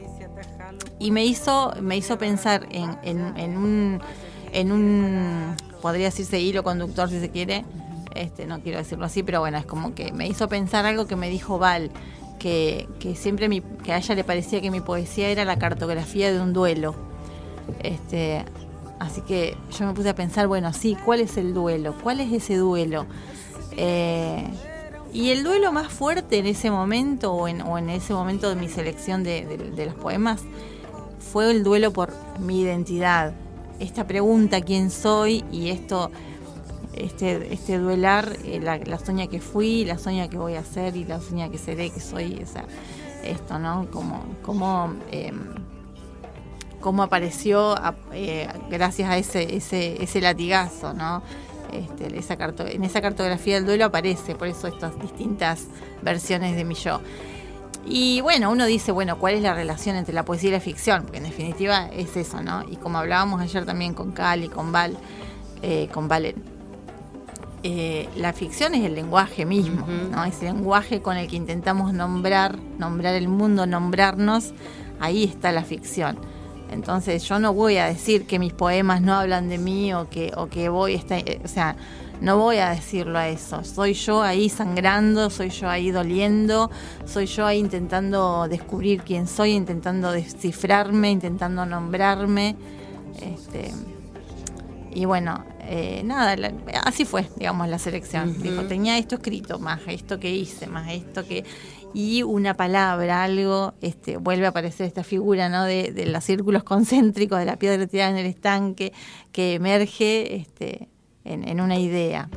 [1.05, 4.01] y me hizo, me hizo pensar en, en, un,
[4.55, 7.67] en un, podría decirse hilo conductor si se quiere,
[8.15, 11.15] este, no quiero decirlo así, pero bueno, es como que me hizo pensar algo que
[11.15, 11.91] me dijo Val,
[12.39, 16.33] que, que siempre mi, que a ella le parecía que mi poesía era la cartografía
[16.33, 16.95] de un duelo.
[17.81, 18.43] Este,
[18.99, 21.95] así que yo me puse a pensar, bueno, sí, ¿cuál es el duelo?
[22.03, 23.05] ¿Cuál es ese duelo?
[23.77, 24.43] Eh,
[25.13, 28.57] y el duelo más fuerte en ese momento o en, o en ese momento de
[28.57, 29.45] mi selección de,
[29.77, 30.41] de los poemas
[31.35, 33.33] fue el duelo por mi identidad.
[33.81, 36.13] Esta pregunta, quién soy, y esto,
[36.93, 40.97] este, este duelar, eh, la, la, soña que fui, la soña que voy a ser
[40.97, 43.91] y la soña que seré, que soy, o esto, ¿no?
[43.91, 45.57] Como, como, em,
[46.81, 47.75] cómo apareció
[48.13, 51.21] eh, gracias a ese, ese, ese latigazo, ¿no?
[51.73, 52.35] Este, esa
[52.69, 55.67] en esa cartografía del duelo aparece, por eso estas distintas
[56.01, 57.01] versiones de mi yo.
[57.87, 61.03] Y bueno, uno dice, bueno, ¿cuál es la relación entre la poesía y la ficción?
[61.03, 62.63] Porque en definitiva es eso, ¿no?
[62.71, 64.97] Y como hablábamos ayer también con Cal y con Val,
[65.63, 66.43] eh, con Valen,
[67.63, 70.25] eh, la ficción es el lenguaje mismo, ¿no?
[70.25, 74.53] Ese lenguaje con el que intentamos nombrar, nombrar el mundo, nombrarnos,
[75.01, 76.19] ahí está la ficción.
[76.71, 80.33] Entonces yo no voy a decir que mis poemas no hablan de mí o que,
[80.37, 81.77] o que voy, a eh, o sea,
[82.21, 83.65] no voy a decirlo a eso.
[83.65, 86.71] Soy yo ahí sangrando, soy yo ahí doliendo,
[87.05, 92.57] soy yo ahí intentando descubrir quién soy, intentando descifrarme, intentando nombrarme.
[93.21, 93.73] Este,
[94.95, 96.37] y bueno, eh, nada,
[96.85, 98.41] así fue, digamos, la selección.
[98.43, 101.45] Dijo, tenía esto escrito, más esto que hice, más esto que
[101.95, 105.63] y una palabra, algo, este, vuelve a aparecer esta figura ¿no?
[105.65, 108.93] de, los círculos concéntricos de la piedra tirada en el estanque
[109.31, 110.89] que emerge este,
[111.25, 112.29] en, una idea.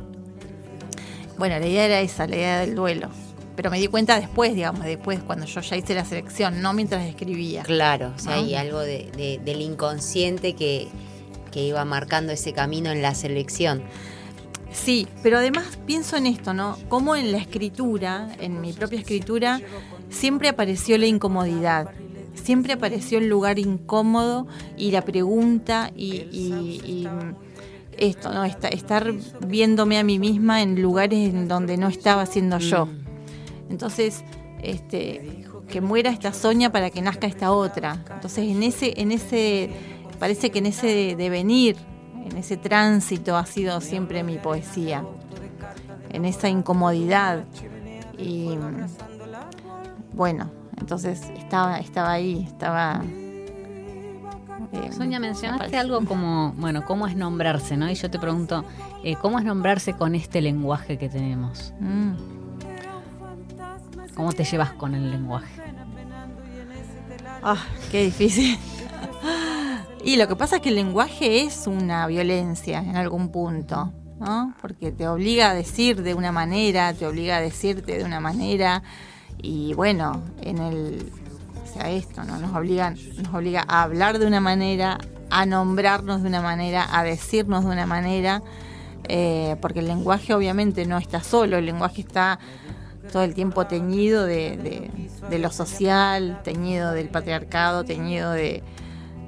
[1.36, 3.08] Bueno, la idea era esa, la idea del duelo.
[3.54, 7.04] Pero me di cuenta después, digamos, después, cuando yo ya hice la selección, no mientras
[7.06, 7.64] escribía.
[7.64, 10.88] Claro, o sea, hay algo del inconsciente que,
[11.50, 13.82] que iba marcando ese camino en la selección.
[14.72, 16.78] Sí, pero además pienso en esto, ¿no?
[16.88, 19.60] Como en la escritura, en mi propia escritura,
[20.10, 21.90] siempre apareció la incomodidad,
[22.34, 24.46] siempre apareció el lugar incómodo
[24.76, 27.06] y la pregunta y,
[27.98, 28.44] esto, ¿no?
[28.44, 29.12] estar
[29.46, 32.86] viéndome a mí misma en lugares en donde no estaba siendo yo.
[32.86, 33.70] Mm.
[33.70, 34.24] Entonces,
[34.62, 38.04] este, que muera esta Soña para que nazca esta otra.
[38.12, 39.70] Entonces, en ese, en ese,
[40.18, 41.76] parece que en ese devenir
[42.30, 45.04] en ese tránsito ha sido siempre mi poesía,
[46.10, 47.44] en esa incomodidad.
[48.18, 48.58] Y
[50.12, 53.02] bueno, entonces estaba, estaba ahí, estaba...
[54.88, 57.76] Eh, Sonia, mencionaste algo como, bueno, ¿cómo es nombrarse?
[57.76, 57.90] ¿no?
[57.90, 58.64] Y yo te pregunto,
[59.04, 61.72] eh, ¿cómo es nombrarse con este lenguaje que tenemos?
[61.80, 62.12] Mm.
[64.14, 65.62] ¿Cómo te llevas con el lenguaje?
[67.42, 68.58] Ah, qué difícil.
[70.04, 74.54] Y lo que pasa es que el lenguaje es una violencia en algún punto, ¿no?
[74.60, 78.82] Porque te obliga a decir de una manera, te obliga a decirte de una manera,
[79.40, 81.12] y bueno, en el.
[81.86, 82.38] Esto, ¿no?
[82.38, 84.98] Nos obliga, nos obliga a hablar de una manera,
[85.30, 88.42] a nombrarnos de una manera, a decirnos de una manera,
[89.08, 92.38] eh, porque el lenguaje obviamente no está solo, el lenguaje está
[93.12, 94.90] todo el tiempo teñido de,
[95.30, 98.62] lo social, teñido del patriarcado, teñido de,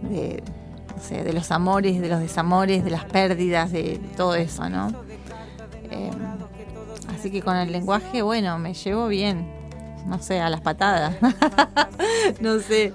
[0.02, 4.92] de los amores, de los desamores, de las pérdidas, de todo eso, ¿no?
[5.90, 6.10] Eh,
[7.14, 9.60] así que con el lenguaje, bueno, me llevo bien
[10.06, 11.14] no sé, a las patadas.
[12.40, 12.92] no sé.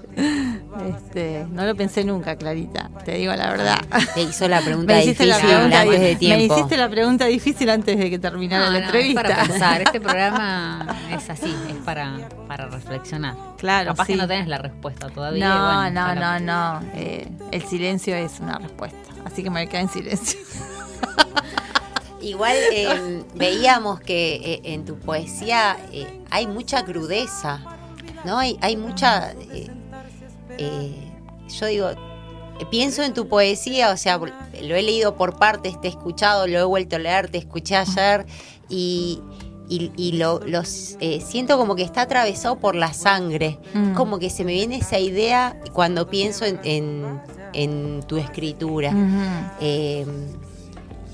[0.88, 3.78] Este, no lo pensé nunca, Clarita, te digo la verdad.
[4.14, 6.38] Te hizo la pregunta difícil antes de tiempo.
[6.38, 9.22] Me hiciste la pregunta difícil antes de que terminara la entrevista.
[9.22, 13.34] Es para pensar, este programa es así, es para, para reflexionar.
[13.56, 15.48] Claro, Capaz que no tenés la respuesta todavía.
[15.48, 16.80] No, no, no, no.
[16.94, 18.98] Eh, el silencio es una respuesta.
[19.24, 20.38] Así que me quedar en silencio.
[22.26, 27.60] Igual em, veíamos que eh, en tu poesía eh, hay mucha crudeza,
[28.24, 28.38] ¿no?
[28.38, 29.32] Hay, hay mucha...
[30.58, 30.90] Eh,
[31.48, 31.90] yo digo,
[32.68, 36.58] pienso en tu poesía, o sea, lo he leído por partes, te he escuchado, lo
[36.58, 38.26] he vuelto a leer, te escuché ayer
[38.68, 39.22] y,
[39.68, 43.60] y, lo, siento como que está atravesado por la sangre.
[43.72, 43.94] Mm.
[43.94, 46.58] Como que se me viene esa idea cuando pienso en,
[47.52, 48.92] en, tu escritura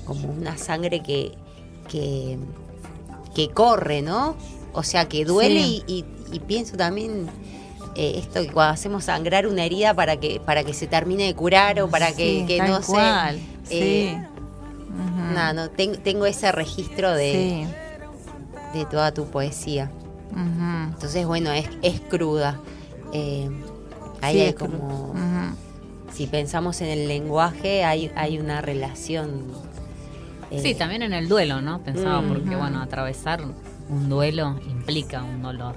[0.05, 1.31] como una sangre que,
[1.89, 4.35] que, corre, ¿no?
[4.73, 6.05] O sea, que duele y,
[6.47, 7.27] pienso también
[7.95, 11.35] eh, esto que cuando hacemos sangrar una herida para que para que se termine de
[11.35, 13.39] curar o para que, no se...
[13.69, 14.27] Eh,
[15.33, 17.65] Nada, no, tengo ese registro de,
[18.73, 19.91] de toda tu poesía.
[20.35, 22.59] Entonces, bueno, es, es cruda.
[23.11, 23.49] Eh,
[24.21, 25.13] ahí hay como...
[26.11, 29.45] Si pensamos en el lenguaje, hay, hay una relación
[30.61, 31.81] sí, eh, también en el duelo, ¿no?
[31.83, 33.41] Pensaba, porque bueno, atravesar
[33.89, 35.75] un duelo implica un dolor,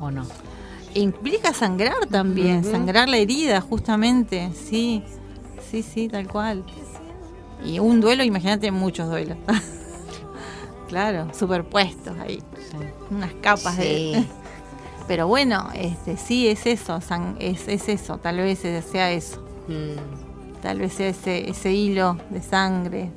[0.00, 0.26] ¿o no?
[0.94, 5.02] Implica sangrar también, sangrar la herida, justamente, sí,
[5.70, 6.64] sí, sí, tal cual.
[7.64, 9.36] Y un duelo, imagínate muchos duelos.
[10.88, 12.42] claro, superpuestos ahí,
[13.10, 14.24] unas capas de...
[15.06, 16.98] Pero bueno, este, sí es eso,
[17.38, 18.60] es, es eso, tal vez
[18.90, 19.44] sea eso.
[19.68, 20.62] Mm.
[20.62, 23.10] Tal vez sea ese, ese hilo de sangre,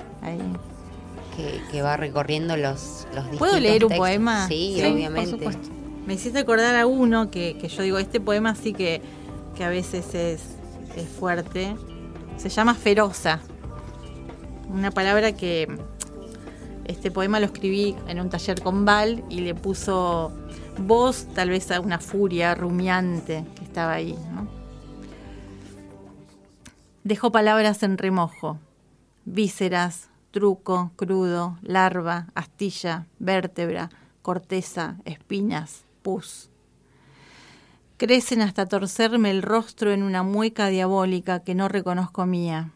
[1.72, 4.48] que, va recorriendo los, los ¿Puedo leer un poema?
[4.48, 5.50] Sí, obviamente.
[6.06, 9.02] Me hiciste acordar a uno que, yo digo, este poema sí que,
[9.56, 10.42] que a veces es,
[10.96, 11.76] es fuerte.
[12.38, 13.40] Se llama feroza.
[14.70, 15.68] Una palabra que
[16.86, 20.32] este poema lo escribí en un taller con Val y le puso
[20.80, 24.18] voz tal vez a una furia rumiante que estaba ahí.
[24.34, 24.48] ¿no?
[27.04, 28.60] Dejó palabras en remojo,
[29.28, 33.90] vísceras, truco, crudo, larva, astilla, vértebra,
[34.22, 36.50] corteza, espinas, pus.
[37.98, 42.72] Crecen hasta torcerme el rostro en una mueca diabólica que no reconozco mía.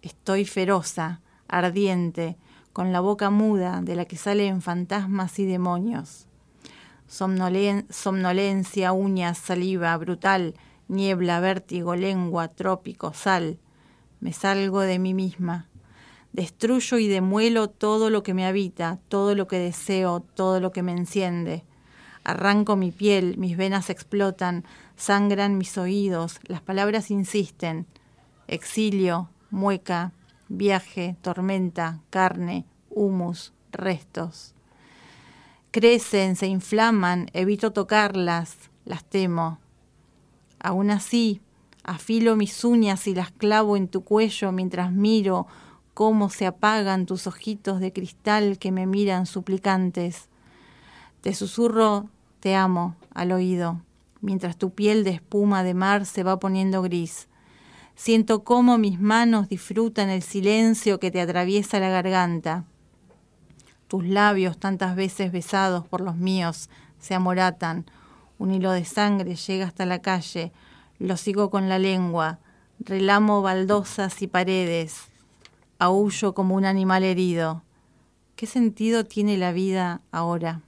[0.00, 2.38] Estoy feroza, ardiente,
[2.72, 6.26] con la boca muda de la que salen fantasmas y demonios.
[7.06, 10.54] Somnolen somnolencia, uñas, saliva, brutal,
[10.88, 13.58] niebla, vértigo, lengua, trópico, sal.
[14.20, 15.68] Me salgo de mí misma.
[16.32, 20.82] Destruyo y demuelo todo lo que me habita, todo lo que deseo, todo lo que
[20.82, 21.64] me enciende.
[22.24, 24.64] Arranco mi piel, mis venas explotan,
[24.96, 27.86] sangran mis oídos, las palabras insisten.
[28.48, 30.12] Exilio, mueca,
[30.48, 34.54] viaje, tormenta, carne, humus, restos.
[35.70, 39.58] Crecen, se inflaman, evito tocarlas, las temo.
[40.58, 41.40] Aún así,
[41.86, 45.46] afilo mis uñas y las clavo en tu cuello mientras miro
[45.94, 50.28] cómo se apagan tus ojitos de cristal que me miran suplicantes.
[51.20, 52.10] Te susurro,
[52.40, 53.80] te amo, al oído,
[54.20, 57.28] mientras tu piel de espuma de mar se va poniendo gris.
[57.94, 62.64] Siento cómo mis manos disfrutan el silencio que te atraviesa la garganta.
[63.86, 66.68] Tus labios, tantas veces besados por los míos,
[66.98, 67.86] se amoratan.
[68.38, 70.52] Un hilo de sangre llega hasta la calle.
[70.98, 72.38] Lo sigo con la lengua.
[72.80, 75.08] Relamo baldosas y paredes.
[75.78, 77.62] Aullo como un animal herido.
[78.34, 80.62] ¿Qué sentido tiene la vida ahora?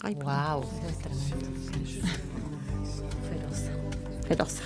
[0.00, 0.62] Ay, wow.
[3.28, 3.72] Feroza.
[4.26, 4.62] Feroza.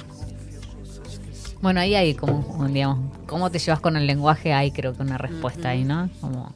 [1.60, 5.16] Bueno, ahí hay como, digamos, cómo te llevas con el lenguaje, hay creo que una
[5.16, 6.10] respuesta ahí, ¿no?
[6.20, 6.52] Como,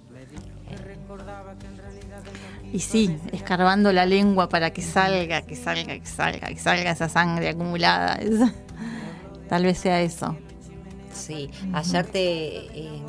[2.76, 7.08] Y sí, escarbando la lengua para que salga, que salga, que salga, que salga esa
[7.08, 8.18] sangre acumulada.
[9.48, 10.36] Tal vez sea eso.
[11.10, 12.18] Sí, ayer te,
[12.78, 13.02] eh,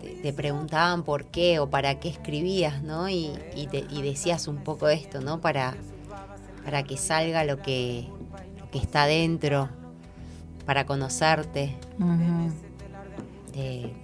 [0.00, 3.10] te, te preguntaban por qué o para qué escribías, ¿no?
[3.10, 5.42] Y, y, te- y decías un poco esto, ¿no?
[5.42, 5.74] Para,
[6.64, 8.08] para que salga lo que,
[8.58, 9.68] lo que está dentro,
[10.64, 11.76] para conocerte.
[11.98, 12.50] Ujú.
[13.56, 13.92] Eh,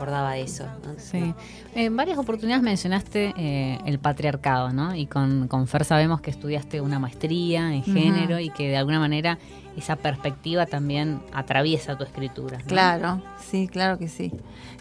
[0.00, 0.64] acordaba de eso.
[0.84, 0.94] ¿no?
[0.98, 1.34] Sí.
[1.74, 4.94] En varias oportunidades mencionaste eh, el patriarcado, ¿no?
[4.94, 8.98] Y con, con Fer sabemos que estudiaste una maestría en género y que de alguna
[8.98, 9.38] manera
[9.76, 12.58] esa perspectiva también atraviesa tu escritura.
[12.58, 12.64] ¿no?
[12.64, 14.32] Claro, sí, claro que sí.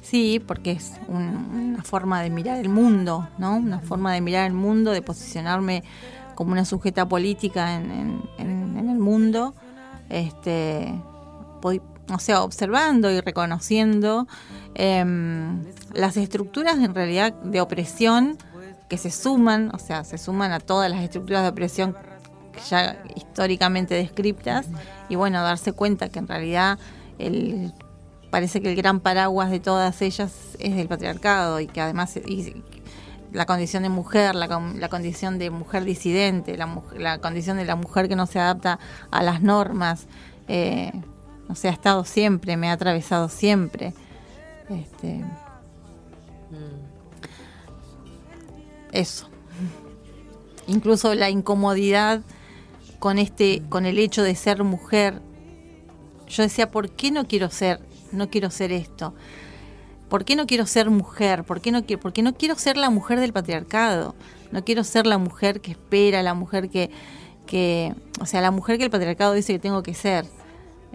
[0.01, 3.57] Sí, porque es un- una forma de mirar el mundo, ¿no?
[3.57, 5.83] Una forma de mirar el mundo, de posicionarme
[6.35, 9.53] como una sujeta política en, en- en- en el mundo,
[10.09, 10.93] este,
[11.61, 14.27] o sea, observando y reconociendo
[14.75, 15.63] em,
[15.93, 18.37] las estructuras en realidad de opresión
[18.89, 21.95] que se suman, o sea, se suman a todas las estructuras de opresión
[22.69, 24.67] ya históricamente descriptas
[25.07, 26.77] y bueno, darse cuenta que en realidad
[27.19, 27.73] el,
[28.29, 32.19] parece que el gran paraguas de todas ellas es el patriarcado y que además
[33.31, 37.75] la condición de mujer, la, la condición de mujer disidente, la, la condición de la
[37.75, 38.79] mujer que no se adapta
[39.11, 40.07] a las normas,
[40.47, 40.91] eh,
[41.47, 43.93] no sé, ha estado siempre, me ha atravesado siempre.
[44.69, 45.23] Este,
[46.51, 46.85] Mm.
[48.91, 49.29] eso.
[50.67, 52.21] Incluso la incomodidad
[52.99, 55.21] con este, con el hecho de ser mujer.
[56.27, 57.79] Yo decía, ¿por qué no quiero ser,
[58.11, 59.13] no quiero ser esto?
[60.09, 61.43] ¿Por qué no quiero ser mujer?
[61.43, 64.15] ¿Por qué no quiero, porque no quiero ser la mujer del patriarcado?
[64.51, 66.89] No quiero ser la mujer que espera, la mujer que,
[67.45, 70.25] que, o sea, la mujer que el patriarcado dice que tengo que ser.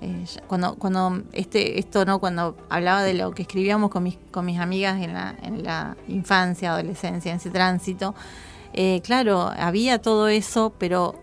[0.00, 4.44] Eh, cuando, cuando este, esto no, cuando hablaba de lo que escribíamos con mis, con
[4.44, 8.14] mis amigas en la, en la infancia, adolescencia, en ese tránsito,
[8.72, 11.14] eh, claro, había todo eso, pero,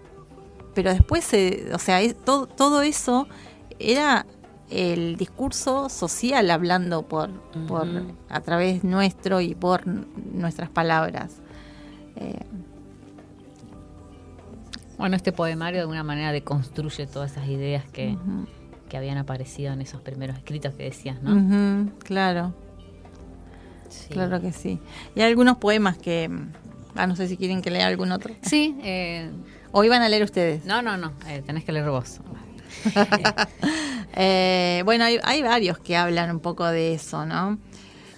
[0.73, 3.27] pero después, se- o sea, es- todo, todo eso
[3.77, 4.25] era
[4.69, 7.29] el discurso social hablando por,
[7.67, 7.87] por
[8.29, 11.33] a través nuestro y por nuestras palabras.
[12.15, 12.39] Eh,
[14.97, 18.15] Bueno, este poemario de alguna manera deconstruye todas esas ideas que,
[18.91, 21.89] que habían aparecido en esos primeros escritos que decías, ¿no?
[22.03, 22.53] claro.
[23.87, 24.09] Sí.
[24.09, 24.79] Claro que sí.
[25.15, 26.29] Y hay algunos poemas que.
[26.95, 28.33] Ah, no sé si quieren que lea algún otro.
[28.41, 29.31] Sí, eh,
[29.71, 30.65] O iban a leer ustedes.
[30.65, 32.19] no, no, no, eh, tenés que leer vos.
[34.13, 37.57] Eh, bueno, hay, hay varios que hablan un poco de eso, ¿no?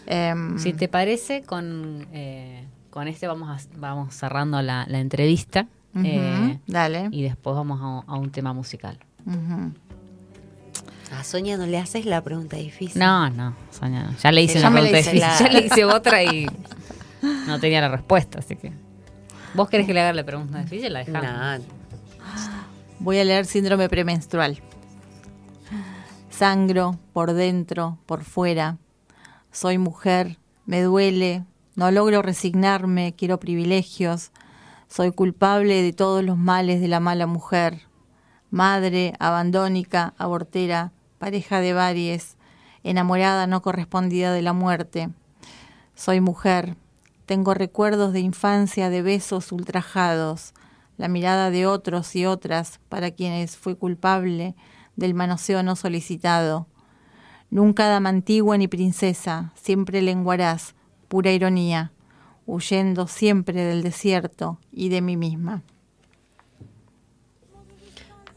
[0.07, 5.67] Em, Si te parece, con, eh, con este vamos, a- vamos cerrando la, la entrevista
[6.03, 7.09] eh, Dale.
[7.11, 8.97] y después vamos a, a un tema musical.
[11.19, 12.99] A Sonia no le haces la pregunta difícil.
[12.99, 16.23] No, no, Sonia, ya le hice Sí, una pregunta difícil, la- ya le hice otra
[16.23, 16.47] y
[17.47, 18.71] no tenía la respuesta, así que.
[19.53, 20.91] ¿Vos querés que le haga la pregunta difícil?
[20.91, 21.23] La dejamos.
[21.23, 21.59] Nah,
[22.99, 24.59] Voy a leer síndrome premenstrual.
[26.29, 28.77] Sangro por dentro, por fuera.
[29.51, 31.43] Soy mujer, me duele,
[31.75, 34.31] no logro resignarme, quiero privilegios.
[34.87, 37.81] Soy culpable de todos los males de la mala mujer.
[38.49, 40.91] Madre, abandónica, abortera,
[41.23, 42.35] pareja de varies,
[42.83, 45.09] enamorada no correspondida de la muerte.
[45.95, 46.75] Soy mujer,
[47.25, 50.53] tengo recuerdos de infancia de besos ultrajados,
[50.97, 54.53] la mirada de otros y otras para quienes fui culpable
[54.97, 56.67] del manoseo no solicitado.
[57.49, 60.75] Nunca dama antigua ni princesa, siempre lenguaraz,
[61.07, 61.93] pura ironía,
[62.45, 65.63] huyendo siempre del desierto y de mí misma.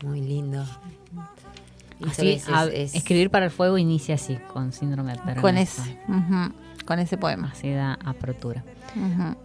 [0.04, 0.64] muy lindo.
[2.04, 5.34] Así, eso es- a- es- escribir para el fuego inicia así, con síndrome de Con
[5.42, 5.82] Perneso.
[5.82, 5.98] ese,
[6.84, 7.50] con ese poema.
[7.52, 8.64] Así da apertura.
[8.94, 9.36] Bueno,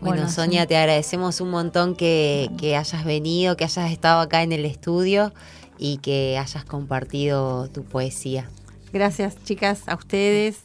[0.00, 0.68] Bueno, Sonia, sí.
[0.68, 5.32] te agradecemos un montón que, que hayas venido, que hayas estado acá en el estudio
[5.78, 8.48] y que hayas compartido tu poesía.
[8.92, 10.60] Gracias, chicas, a ustedes.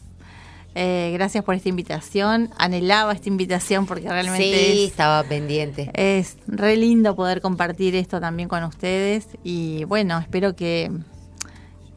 [0.73, 2.49] Eh, gracias por esta invitación.
[2.57, 5.91] Anhelaba esta invitación porque realmente Sí, es, estaba pendiente.
[5.93, 9.27] es re lindo poder compartir esto también con ustedes.
[9.43, 10.89] Y bueno, espero que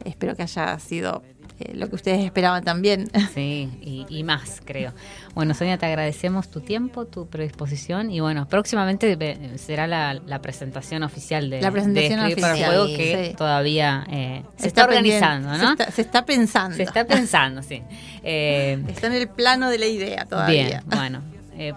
[0.03, 1.23] espero que haya sido
[1.59, 3.09] eh, lo que ustedes esperaban también.
[3.33, 4.93] Sí, y, y más, creo.
[5.33, 9.17] Bueno, Sonia, te agradecemos tu tiempo, tu predisposición y bueno, próximamente
[9.57, 13.35] será la, la presentación oficial de, La presentación de para el Fuego que sí.
[13.35, 15.57] todavía eh, se está, organizando, ¿no?
[15.57, 16.77] Se está, se está pensando.
[16.77, 17.81] Se está pensando, sí.
[18.27, 20.65] Eh, Está en el plano de la idea todavía.
[20.65, 21.21] bien, bueno,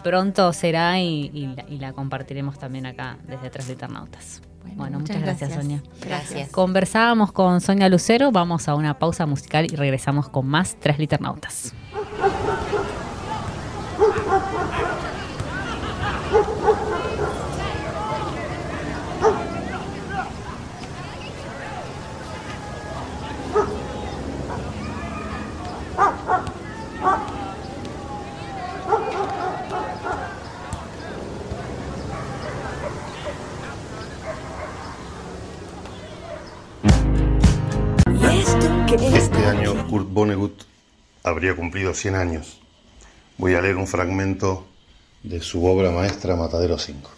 [0.02, 4.40] pronto será y, y la, y la compartiremos también acá desde Tres Liternautas.
[4.76, 5.82] Bueno, muchas, gracias, Sonia.
[6.00, 6.50] Gracias.
[6.50, 11.74] Conversábamos con Sonia Lucero, vamos a una pausa musical y regresamos con más Tres Liternautas.
[41.38, 42.60] Habría cumplido 100 años.
[43.36, 44.66] Voy a leer un fragmento
[45.22, 47.08] de su obra maestra Matadero 5.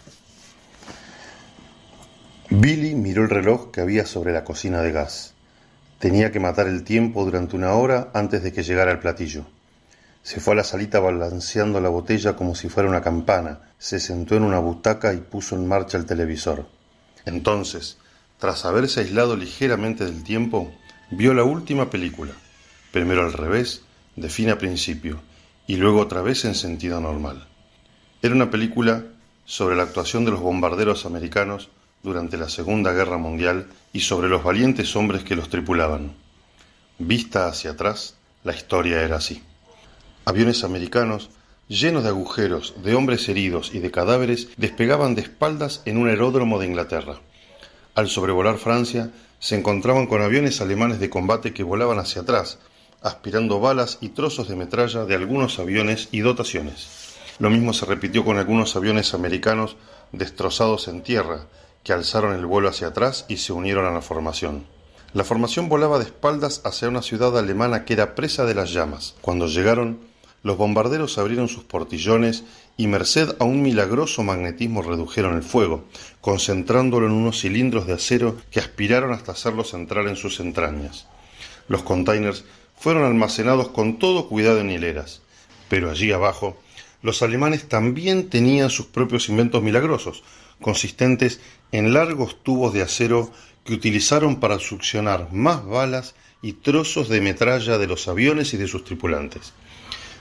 [2.51, 5.33] Billy miró el reloj que había sobre la cocina de gas.
[5.97, 9.47] Tenía que matar el tiempo durante una hora antes de que llegara el platillo.
[10.21, 14.35] Se fue a la salita balanceando la botella como si fuera una campana, se sentó
[14.35, 16.67] en una butaca y puso en marcha el televisor.
[17.25, 17.97] Entonces,
[18.37, 20.71] tras haberse aislado ligeramente del tiempo,
[21.09, 22.33] vio la última película,
[22.91, 23.81] primero al revés,
[24.15, 25.21] de fin a principio,
[25.67, 27.47] y luego otra vez en sentido normal.
[28.21, 29.05] Era una película
[29.45, 31.69] sobre la actuación de los bombarderos americanos
[32.03, 36.13] durante la Segunda Guerra Mundial y sobre los valientes hombres que los tripulaban.
[36.97, 39.43] Vista hacia atrás, la historia era así.
[40.25, 41.29] Aviones americanos,
[41.67, 46.59] llenos de agujeros, de hombres heridos y de cadáveres, despegaban de espaldas en un aeródromo
[46.59, 47.19] de Inglaterra.
[47.95, 52.59] Al sobrevolar Francia, se encontraban con aviones alemanes de combate que volaban hacia atrás,
[53.01, 57.15] aspirando balas y trozos de metralla de algunos aviones y dotaciones.
[57.39, 59.75] Lo mismo se repitió con algunos aviones americanos
[60.11, 61.47] destrozados en tierra,
[61.83, 64.65] que alzaron el vuelo hacia atrás y se unieron a la formación.
[65.13, 69.15] La formación volaba de espaldas hacia una ciudad alemana que era presa de las llamas.
[69.21, 69.99] Cuando llegaron,
[70.43, 72.43] los bombarderos abrieron sus portillones
[72.77, 75.85] y merced a un milagroso magnetismo redujeron el fuego,
[76.21, 81.07] concentrándolo en unos cilindros de acero que aspiraron hasta hacerlos entrar en sus entrañas.
[81.67, 82.43] Los containers
[82.81, 85.21] fueron almacenados con todo cuidado en hileras,
[85.69, 86.57] pero allí abajo
[87.03, 90.23] los alemanes también tenían sus propios inventos milagrosos,
[90.59, 93.31] consistentes en largos tubos de acero
[93.65, 98.67] que utilizaron para succionar más balas y trozos de metralla de los aviones y de
[98.67, 99.53] sus tripulantes.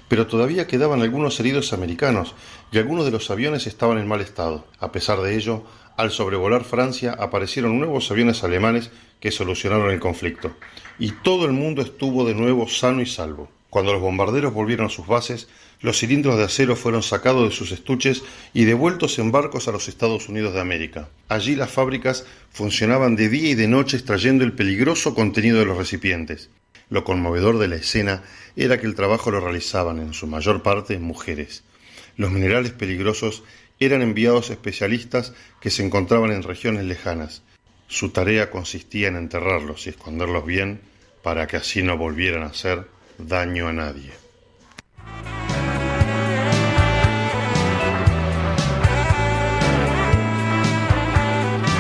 [0.08, 2.34] Pero todavía quedaban algunos heridos americanos
[2.72, 4.66] y algunos de los aviones estaban en mal estado.
[4.80, 5.64] A pesar de ello,
[5.96, 10.54] al sobrevolar Francia aparecieron nuevos aviones alemanes que solucionaron el conflicto,
[11.01, 13.51] y todo el mundo estuvo de nuevo sano y salvo.
[13.70, 15.48] Cuando los bombarderos volvieron a sus bases,
[15.80, 18.22] los cilindros de acero fueron sacados de sus estuches
[18.53, 21.09] y devueltos en barcos a los Estados Unidos de América.
[21.28, 25.78] Allí las fábricas funcionaban de día y de noche extrayendo el peligroso contenido de los
[25.78, 26.51] recipientes.
[26.90, 28.22] Lo conmovedor de la escena
[28.55, 31.64] era que el trabajo lo realizaban en su mayor parte mujeres.
[32.16, 33.42] Los minerales peligrosos
[33.78, 35.32] eran enviados especialistas
[35.62, 37.42] que se encontraban en regiones lejanas.
[37.86, 40.89] Su tarea consistía en enterrarlos y esconderlos bien
[41.22, 42.86] para que así no volvieran a hacer
[43.18, 44.20] daño a nadie.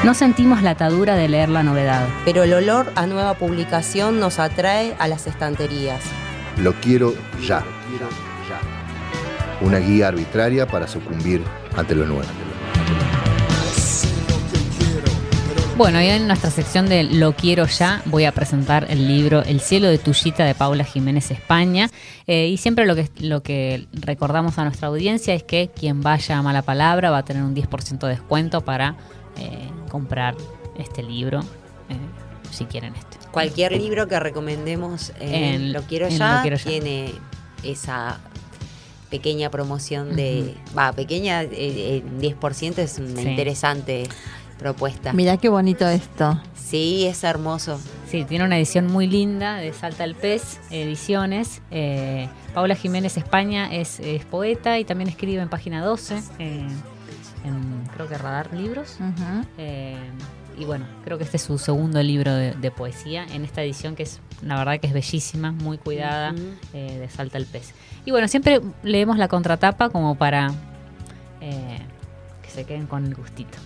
[0.02, 2.08] No sentimos la atadura de leer la novedad.
[2.24, 6.02] Pero el olor a nueva publicación nos atrae a las estanterías.
[6.56, 7.62] Lo quiero ya.
[9.60, 11.42] Una guía arbitraria para sucumbir
[11.76, 12.49] ante lo nuevo.
[15.80, 19.60] Bueno, y en nuestra sección de Lo quiero ya voy a presentar el libro El
[19.60, 21.88] cielo de Tullita de Paula Jiménez España.
[22.26, 26.36] Eh, y siempre lo que, lo que recordamos a nuestra audiencia es que quien vaya
[26.36, 28.94] a Mala Palabra va a tener un 10% de descuento para
[29.38, 30.34] eh, comprar
[30.76, 31.40] este libro,
[31.88, 31.96] eh,
[32.50, 33.16] si quieren este.
[33.30, 37.14] Cualquier libro que recomendemos en, Lo, quiero ya, tiene
[37.62, 38.20] esa
[39.08, 40.54] pequeña promoción de...
[40.76, 44.08] Va, pequeña, eh, 10% es una interesante
[44.60, 45.12] propuesta.
[45.12, 46.40] Mirá qué bonito esto.
[46.54, 47.80] Sí, es hermoso.
[48.06, 51.62] Sí, tiene una edición muy linda de Salta el Pez, ediciones.
[51.70, 54.00] Eh, Paula Jiménez España es,
[54.30, 56.68] poeta y también escribe en página 12, eh,
[57.44, 58.98] en creo que Radar Libros.
[59.56, 59.96] Eh,
[60.58, 64.02] y bueno, creo que este es su segundo libro de, poesía en esta edición que
[64.02, 66.34] es, la verdad que es bellísima, muy cuidada,
[66.72, 67.72] de Salta el Pez.
[68.04, 70.52] Y bueno, siempre leemos la contratapa como para
[71.40, 73.58] que se queden con el gustito.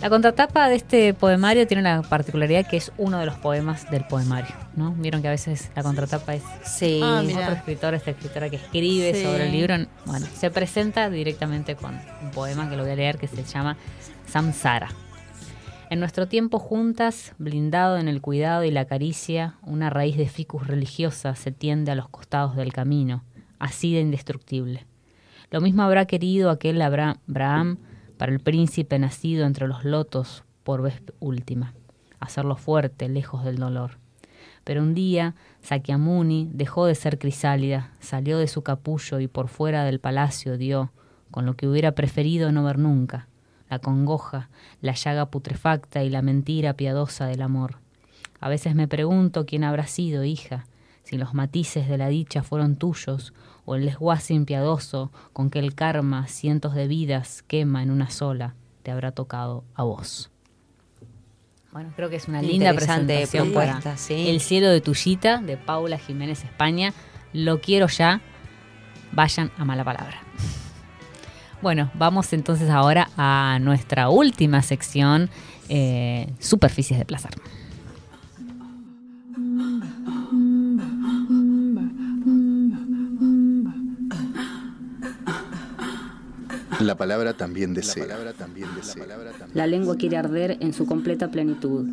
[0.00, 4.04] La contratapa de este poemario tiene la particularidad que es uno de los poemas del
[4.04, 4.92] poemario, ¿no?
[4.92, 7.00] Vieron que a veces la contratapa es sí.
[7.02, 9.74] ah, otro escritor, esta escritora que escribe sobre el libro.
[10.06, 13.76] Bueno, se presenta directamente con un poema que lo voy a leer que se llama
[14.28, 14.88] Samsara.
[15.90, 20.68] En nuestro tiempo juntas, blindado en el cuidado y la caricia, una raíz de ficus
[20.68, 23.24] religiosa se tiende a los costados del camino,
[23.58, 24.86] así de indestructible.
[25.50, 27.78] Lo mismo habrá querido aquel Abraham
[28.18, 31.72] para el príncipe nacido entre los lotos por vez última,
[32.20, 33.92] hacerlo fuerte, lejos del dolor.
[34.64, 39.84] Pero un día Sakyamuni dejó de ser crisálida, salió de su capullo y por fuera
[39.84, 40.92] del palacio dio,
[41.30, 43.28] con lo que hubiera preferido no ver nunca,
[43.70, 44.50] la congoja,
[44.82, 47.76] la llaga putrefacta y la mentira piadosa del amor.
[48.40, 50.66] A veces me pregunto quién habrá sido, hija,
[51.02, 53.32] si los matices de la dicha fueron tuyos
[53.68, 58.54] o el desguace impiadoso con que el karma cientos de vidas quema en una sola
[58.82, 60.30] te habrá tocado a vos.
[61.70, 66.44] Bueno, creo que es una linda presentación propuesta, El cielo de Tullita de Paula Jiménez
[66.44, 66.94] España.
[67.34, 68.22] Lo quiero ya.
[69.12, 70.22] Vayan a mala palabra.
[71.60, 75.28] Bueno, vamos entonces ahora a nuestra última sección,
[75.68, 77.32] eh, superficies de placer.
[86.80, 88.06] La palabra también desea.
[89.54, 91.86] La lengua quiere arder en su completa plenitud.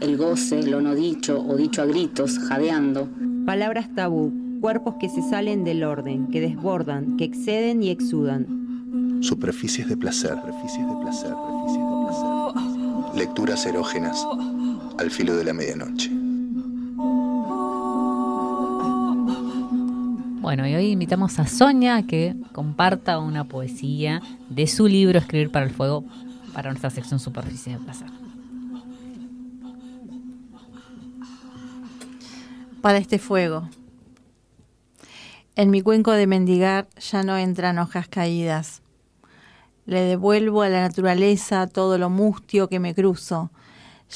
[0.00, 3.08] El goce, lo no dicho o dicho a gritos, jadeando.
[3.46, 9.18] Palabras tabú, cuerpos que se salen del orden, que desbordan, que exceden y exudan.
[9.20, 10.30] Superficies de placer.
[10.30, 11.30] Superficies de placer.
[11.30, 13.18] Superficies de placer.
[13.18, 14.24] Lecturas erógenas
[14.98, 16.17] al filo de la medianoche.
[20.48, 25.50] Bueno, y hoy invitamos a Sonia a que comparta una poesía de su libro Escribir
[25.50, 26.06] para el Fuego
[26.54, 28.08] para nuestra sección Superficie de Placer.
[32.80, 33.68] Para este fuego.
[35.54, 38.80] En mi cuenco de mendigar ya no entran hojas caídas.
[39.84, 43.50] Le devuelvo a la naturaleza todo lo mustio que me cruzo.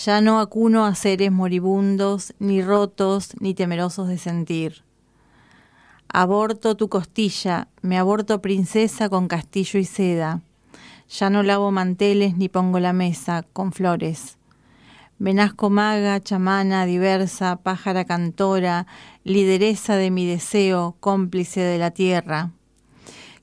[0.02, 4.82] Ya no acuno a seres moribundos, ni rotos, ni temerosos de sentir
[6.14, 10.42] Aborto tu costilla, me aborto princesa con castillo y seda.
[11.08, 14.36] Ya no lavo manteles ni pongo la mesa con flores.
[15.18, 18.86] Me nazco maga, chamana, diversa, pájara cantora,
[19.24, 22.50] lideresa de mi deseo, cómplice de la tierra.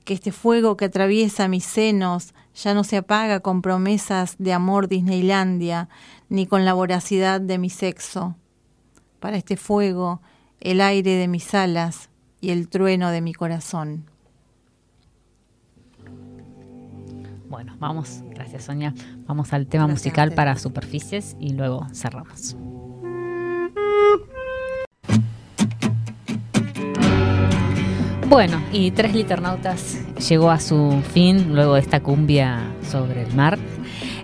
[0.04, 4.86] Que este fuego que atraviesa mis senos ya no se apaga con promesas de amor
[4.86, 5.88] Disneylandia,
[6.28, 8.36] ni con la voracidad de mi sexo.
[9.18, 10.20] Para este fuego,
[10.60, 12.09] el aire de mis alas,
[12.40, 14.04] y el trueno de mi corazón.
[17.48, 18.94] Bueno, vamos, gracias Sonia,
[19.26, 22.56] vamos al tema musical para superficies y luego cerramos.
[28.28, 33.58] Bueno, y Tres Liternautas llegó a su fin luego de esta cumbia sobre el mar.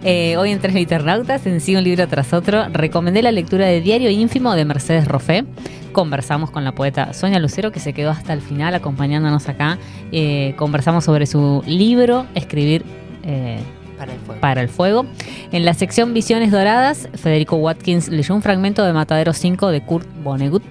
[0.08, 3.80] Eh, hoy en Tres Liternautas, en sí un libro tras otro, recomendé la lectura de
[3.80, 5.44] Diario Ínfimo de Mercedes Roffé.
[5.90, 9.78] Conversamos con la poeta Sonia Lucero, que se quedó hasta el final acompañándonos acá.
[10.12, 12.84] Eh, conversamos sobre su libro, Escribir
[13.24, 13.58] eh,
[13.98, 14.40] Para el fuego.
[14.40, 15.06] para el fuego.
[15.50, 20.06] En la sección Visiones Doradas, Federico Watkins leyó un fragmento de Matadero 5 de Kurt
[20.22, 20.62] Vonnegut.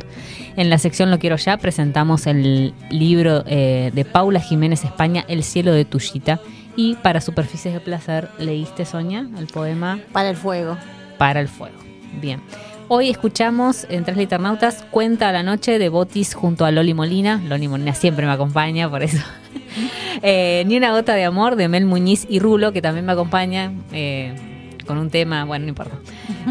[0.56, 5.44] En la sección Lo Quiero Ya presentamos el libro eh, de Paula Jiménez España, El
[5.44, 6.40] cielo de Tullita.
[6.76, 10.78] Y para Superficies de Placer, ¿leíste, Soña, el poema Para el fuego.
[11.18, 11.78] Para el Fuego?
[12.22, 12.42] Bien.
[12.90, 17.42] Hoy escuchamos en Tres Liternautas Cuenta a la Noche de Botis junto a Loli Molina.
[17.48, 19.18] Loli Molina siempre me acompaña, por eso.
[20.22, 23.74] Eh, Ni una gota de amor de Mel Muñiz y Rulo, que también me acompaña.
[23.92, 24.34] eh,
[24.88, 25.98] con un tema, bueno, no importa.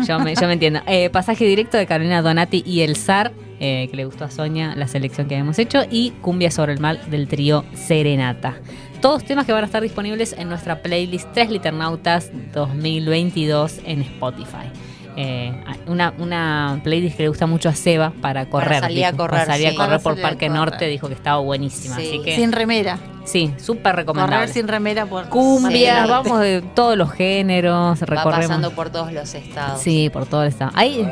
[0.07, 0.81] Yo me, yo me entiendo.
[0.87, 4.87] Eh, pasaje directo de Carolina Donati y El Zar, que le gustó a Sonia la
[4.89, 5.83] selección que habíamos hecho.
[5.91, 8.57] Y Cumbia sobre el mal del trío Serenata.
[9.05, 14.71] Todos temas que van a estar disponibles en nuestra playlist Tres Liternautas 2022 en Spotify.
[15.19, 15.53] Eh,
[15.89, 18.81] una, una playlist que le gusta mucho a Seba para correr.
[18.81, 19.75] salir a correr, Para salir sí.
[19.75, 20.59] a correr Para por salir Parque correr.
[20.59, 21.97] Norte, dijo que estaba buenísima.
[21.97, 22.07] Sí.
[22.09, 22.99] Así que Sin remera.
[23.27, 24.37] sí, súper recomendable.
[24.37, 26.11] Correr sin remera por Cumbia, Sí.
[26.11, 28.47] vamos de todos los géneros, Va recorremos.
[28.47, 29.83] pasando por todos los estados.
[29.83, 30.71] Sí, por todo el estado.
[30.75, 31.07] Ahí.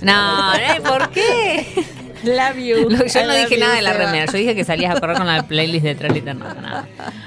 [0.00, 1.66] No, no, ¿por qué?
[2.24, 2.88] Love you.
[2.90, 5.26] Lo- Yo no dije nada de la remera, yo dije que salías a correr con
[5.26, 6.86] la playlist de no, nada.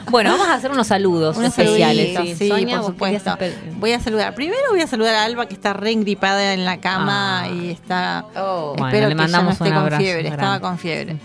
[0.10, 2.18] Bueno, vamos a hacer unos saludos Unos especiales.
[2.22, 3.38] Sí, sí, Sonia, por supuesto.
[3.78, 4.36] Voy a saludar.
[4.36, 7.48] Primero voy a saludar a Alba que está re engripada en la cama Ah.
[7.50, 8.26] y está.
[8.36, 10.22] Oh, Bueno, espero le que ya no mandamos esté un con fiebre.
[10.24, 10.30] grande.
[10.30, 11.18] Estaba con fiebre.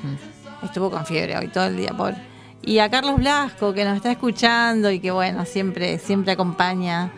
[0.65, 2.17] Estuvo con fiebre hoy todo el día, pobre.
[2.63, 7.11] Y a Carlos Blasco que nos está escuchando y que bueno, siempre, siempre acompaña.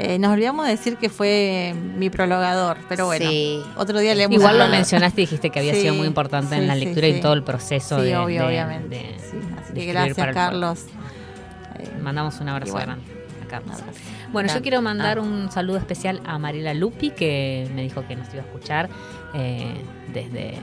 [0.00, 3.60] Eh, nos olvidamos de decir que fue mi prologador, pero bueno, Sí.
[3.76, 4.78] otro día le hemos Igual lo hablado.
[4.80, 7.14] mencionaste y dijiste que había Sí, sido muy importante en sí, la sí, lectura y
[7.14, 7.20] sí.
[7.20, 8.88] todo el proceso Sí, de, obvio, de- obviamente.
[8.96, 10.86] de- Sí, así de que gracias, para el Carlos.
[11.80, 13.04] Eh, Mandamos un abrazo bueno, grande
[13.44, 13.74] a Carlos.
[13.76, 13.98] un abrazo.
[14.32, 15.22] Bueno, yo quiero mandar Ah.
[15.22, 18.88] un saludo especial a Mariela Lupi, que me dijo que nos iba a escuchar
[19.34, 19.74] eh,
[20.14, 20.54] desde,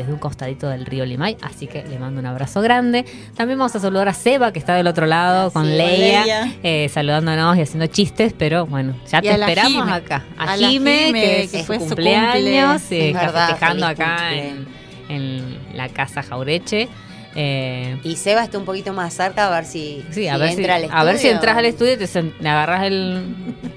[0.00, 3.04] desde un costadito del río Limay, así que le mando un abrazo grande.
[3.36, 6.52] También vamos a saludar a Seba, que está del otro lado, con con Leia, Leia.
[6.62, 9.92] eh, saludándonos y haciendo chistes, pero bueno, ya Y te esperamos Jime.
[9.96, 10.24] acá.
[10.38, 12.96] A, A Jime, Jime, que, que su fue su cumpleaños, cumple.
[12.98, 14.66] eh, Es está verdad, festejando acá en,
[15.08, 16.88] en la casa Jaureche.
[17.36, 20.50] Eh, Y Seba está un poquito más cerca a ver si, Sí, a si ver
[20.50, 21.34] si, entra al a ver si estudio.
[21.36, 23.24] entras al estudio y te agarras el,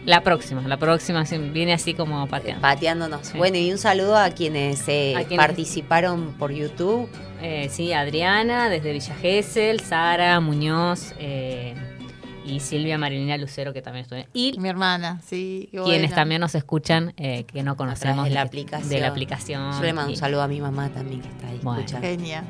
[0.06, 0.62] la próxima.
[0.68, 2.62] La próxima sí, viene así como pateando.
[2.62, 3.28] Pateándonos.
[3.28, 3.38] Sí.
[3.38, 7.10] Bueno, y un saludo a quienes, eh, A quienes- participaron por YouTube.
[7.42, 11.74] Eh, sí, Adriana desde Villa Gesell, Sara Muñoz eh,
[12.46, 14.20] y Silvia Marilina Lucero que también estuvo.
[14.34, 15.68] Y Mi hermana, sí.
[15.72, 16.16] qué quienes buena.
[16.16, 18.90] también nos escuchan eh, que no conocemos de la aplicación.
[18.90, 19.74] De la aplicación.
[19.74, 21.80] Yo le mando Y- un saludo a mi mamá también que está ahí Bueno.
[21.82, 22.08] escuchando.
[22.08, 22.44] Genia.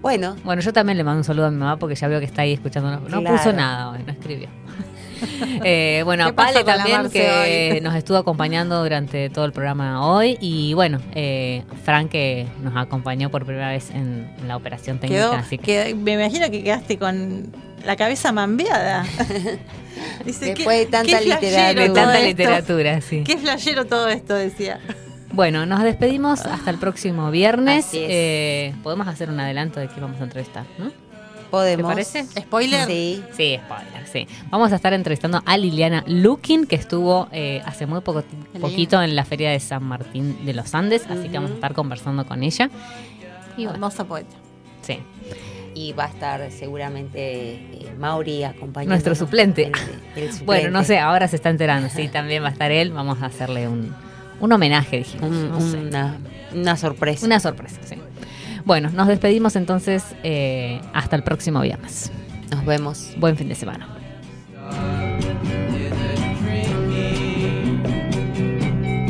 [0.00, 2.26] Bueno, Bueno, yo también le mando un saludo a mi mamá porque ya veo que
[2.26, 2.90] está ahí escuchando.
[2.90, 3.36] No, no Claro.
[3.36, 4.48] puso nada hoy, no escribió.
[5.64, 7.80] Eh, bueno, ¿Qué a Pale también que hoy?
[7.82, 10.36] nos estuvo acompañando durante todo el programa hoy.
[10.40, 15.22] Y bueno, eh, Frank que nos acompañó por primera vez en, en la operación técnica.
[15.22, 17.52] Quedó, así que, quedó- me imagino que quedaste con
[17.84, 19.04] la cabeza mambeada.
[20.24, 21.74] Dice, Después de tanta qué literatura.
[21.74, 23.24] de tanta literatura, sí.
[23.24, 24.78] Qué flashero todo esto, decía.
[25.32, 27.86] Bueno, nos despedimos hasta el próximo viernes.
[27.86, 28.06] Así es.
[28.10, 30.90] Eh, Podemos hacer un adelanto de quién vamos a entrevistar, ¿no?
[31.50, 31.88] Podemos.
[31.88, 32.24] ¿Te parece?
[32.24, 32.86] ¿Spoiler?
[32.86, 33.22] Sí.
[33.36, 34.26] Sí, spoiler, sí.
[34.50, 38.22] Vamos a estar entrevistando a Liliana Lukin, que estuvo eh, hace muy poco,
[38.60, 41.74] poquito en la Feria de San Martín de los Andes, así que vamos a estar
[41.74, 42.70] conversando con ella.
[43.56, 44.36] Y bueno, Hermosa poeta.
[44.82, 44.98] sí.
[45.74, 48.94] Y va a estar seguramente eh, Mauri acompañando.
[48.94, 49.70] Nuestro suplente.
[50.44, 52.90] Bueno, no sé, ahora se está enterando, sí, también va a estar él.
[52.90, 53.94] Vamos a hacerle un,
[54.40, 55.30] un homenaje, dijimos.
[55.30, 55.76] Un- no sé.
[55.76, 56.16] una,
[56.52, 57.24] una sorpresa.
[57.26, 57.94] Una sorpresa, sí.
[58.68, 62.12] Bueno, nos despedimos entonces eh, hasta el próximo viernes.
[62.50, 63.14] Nos vemos.
[63.16, 63.97] Buen fin de semana.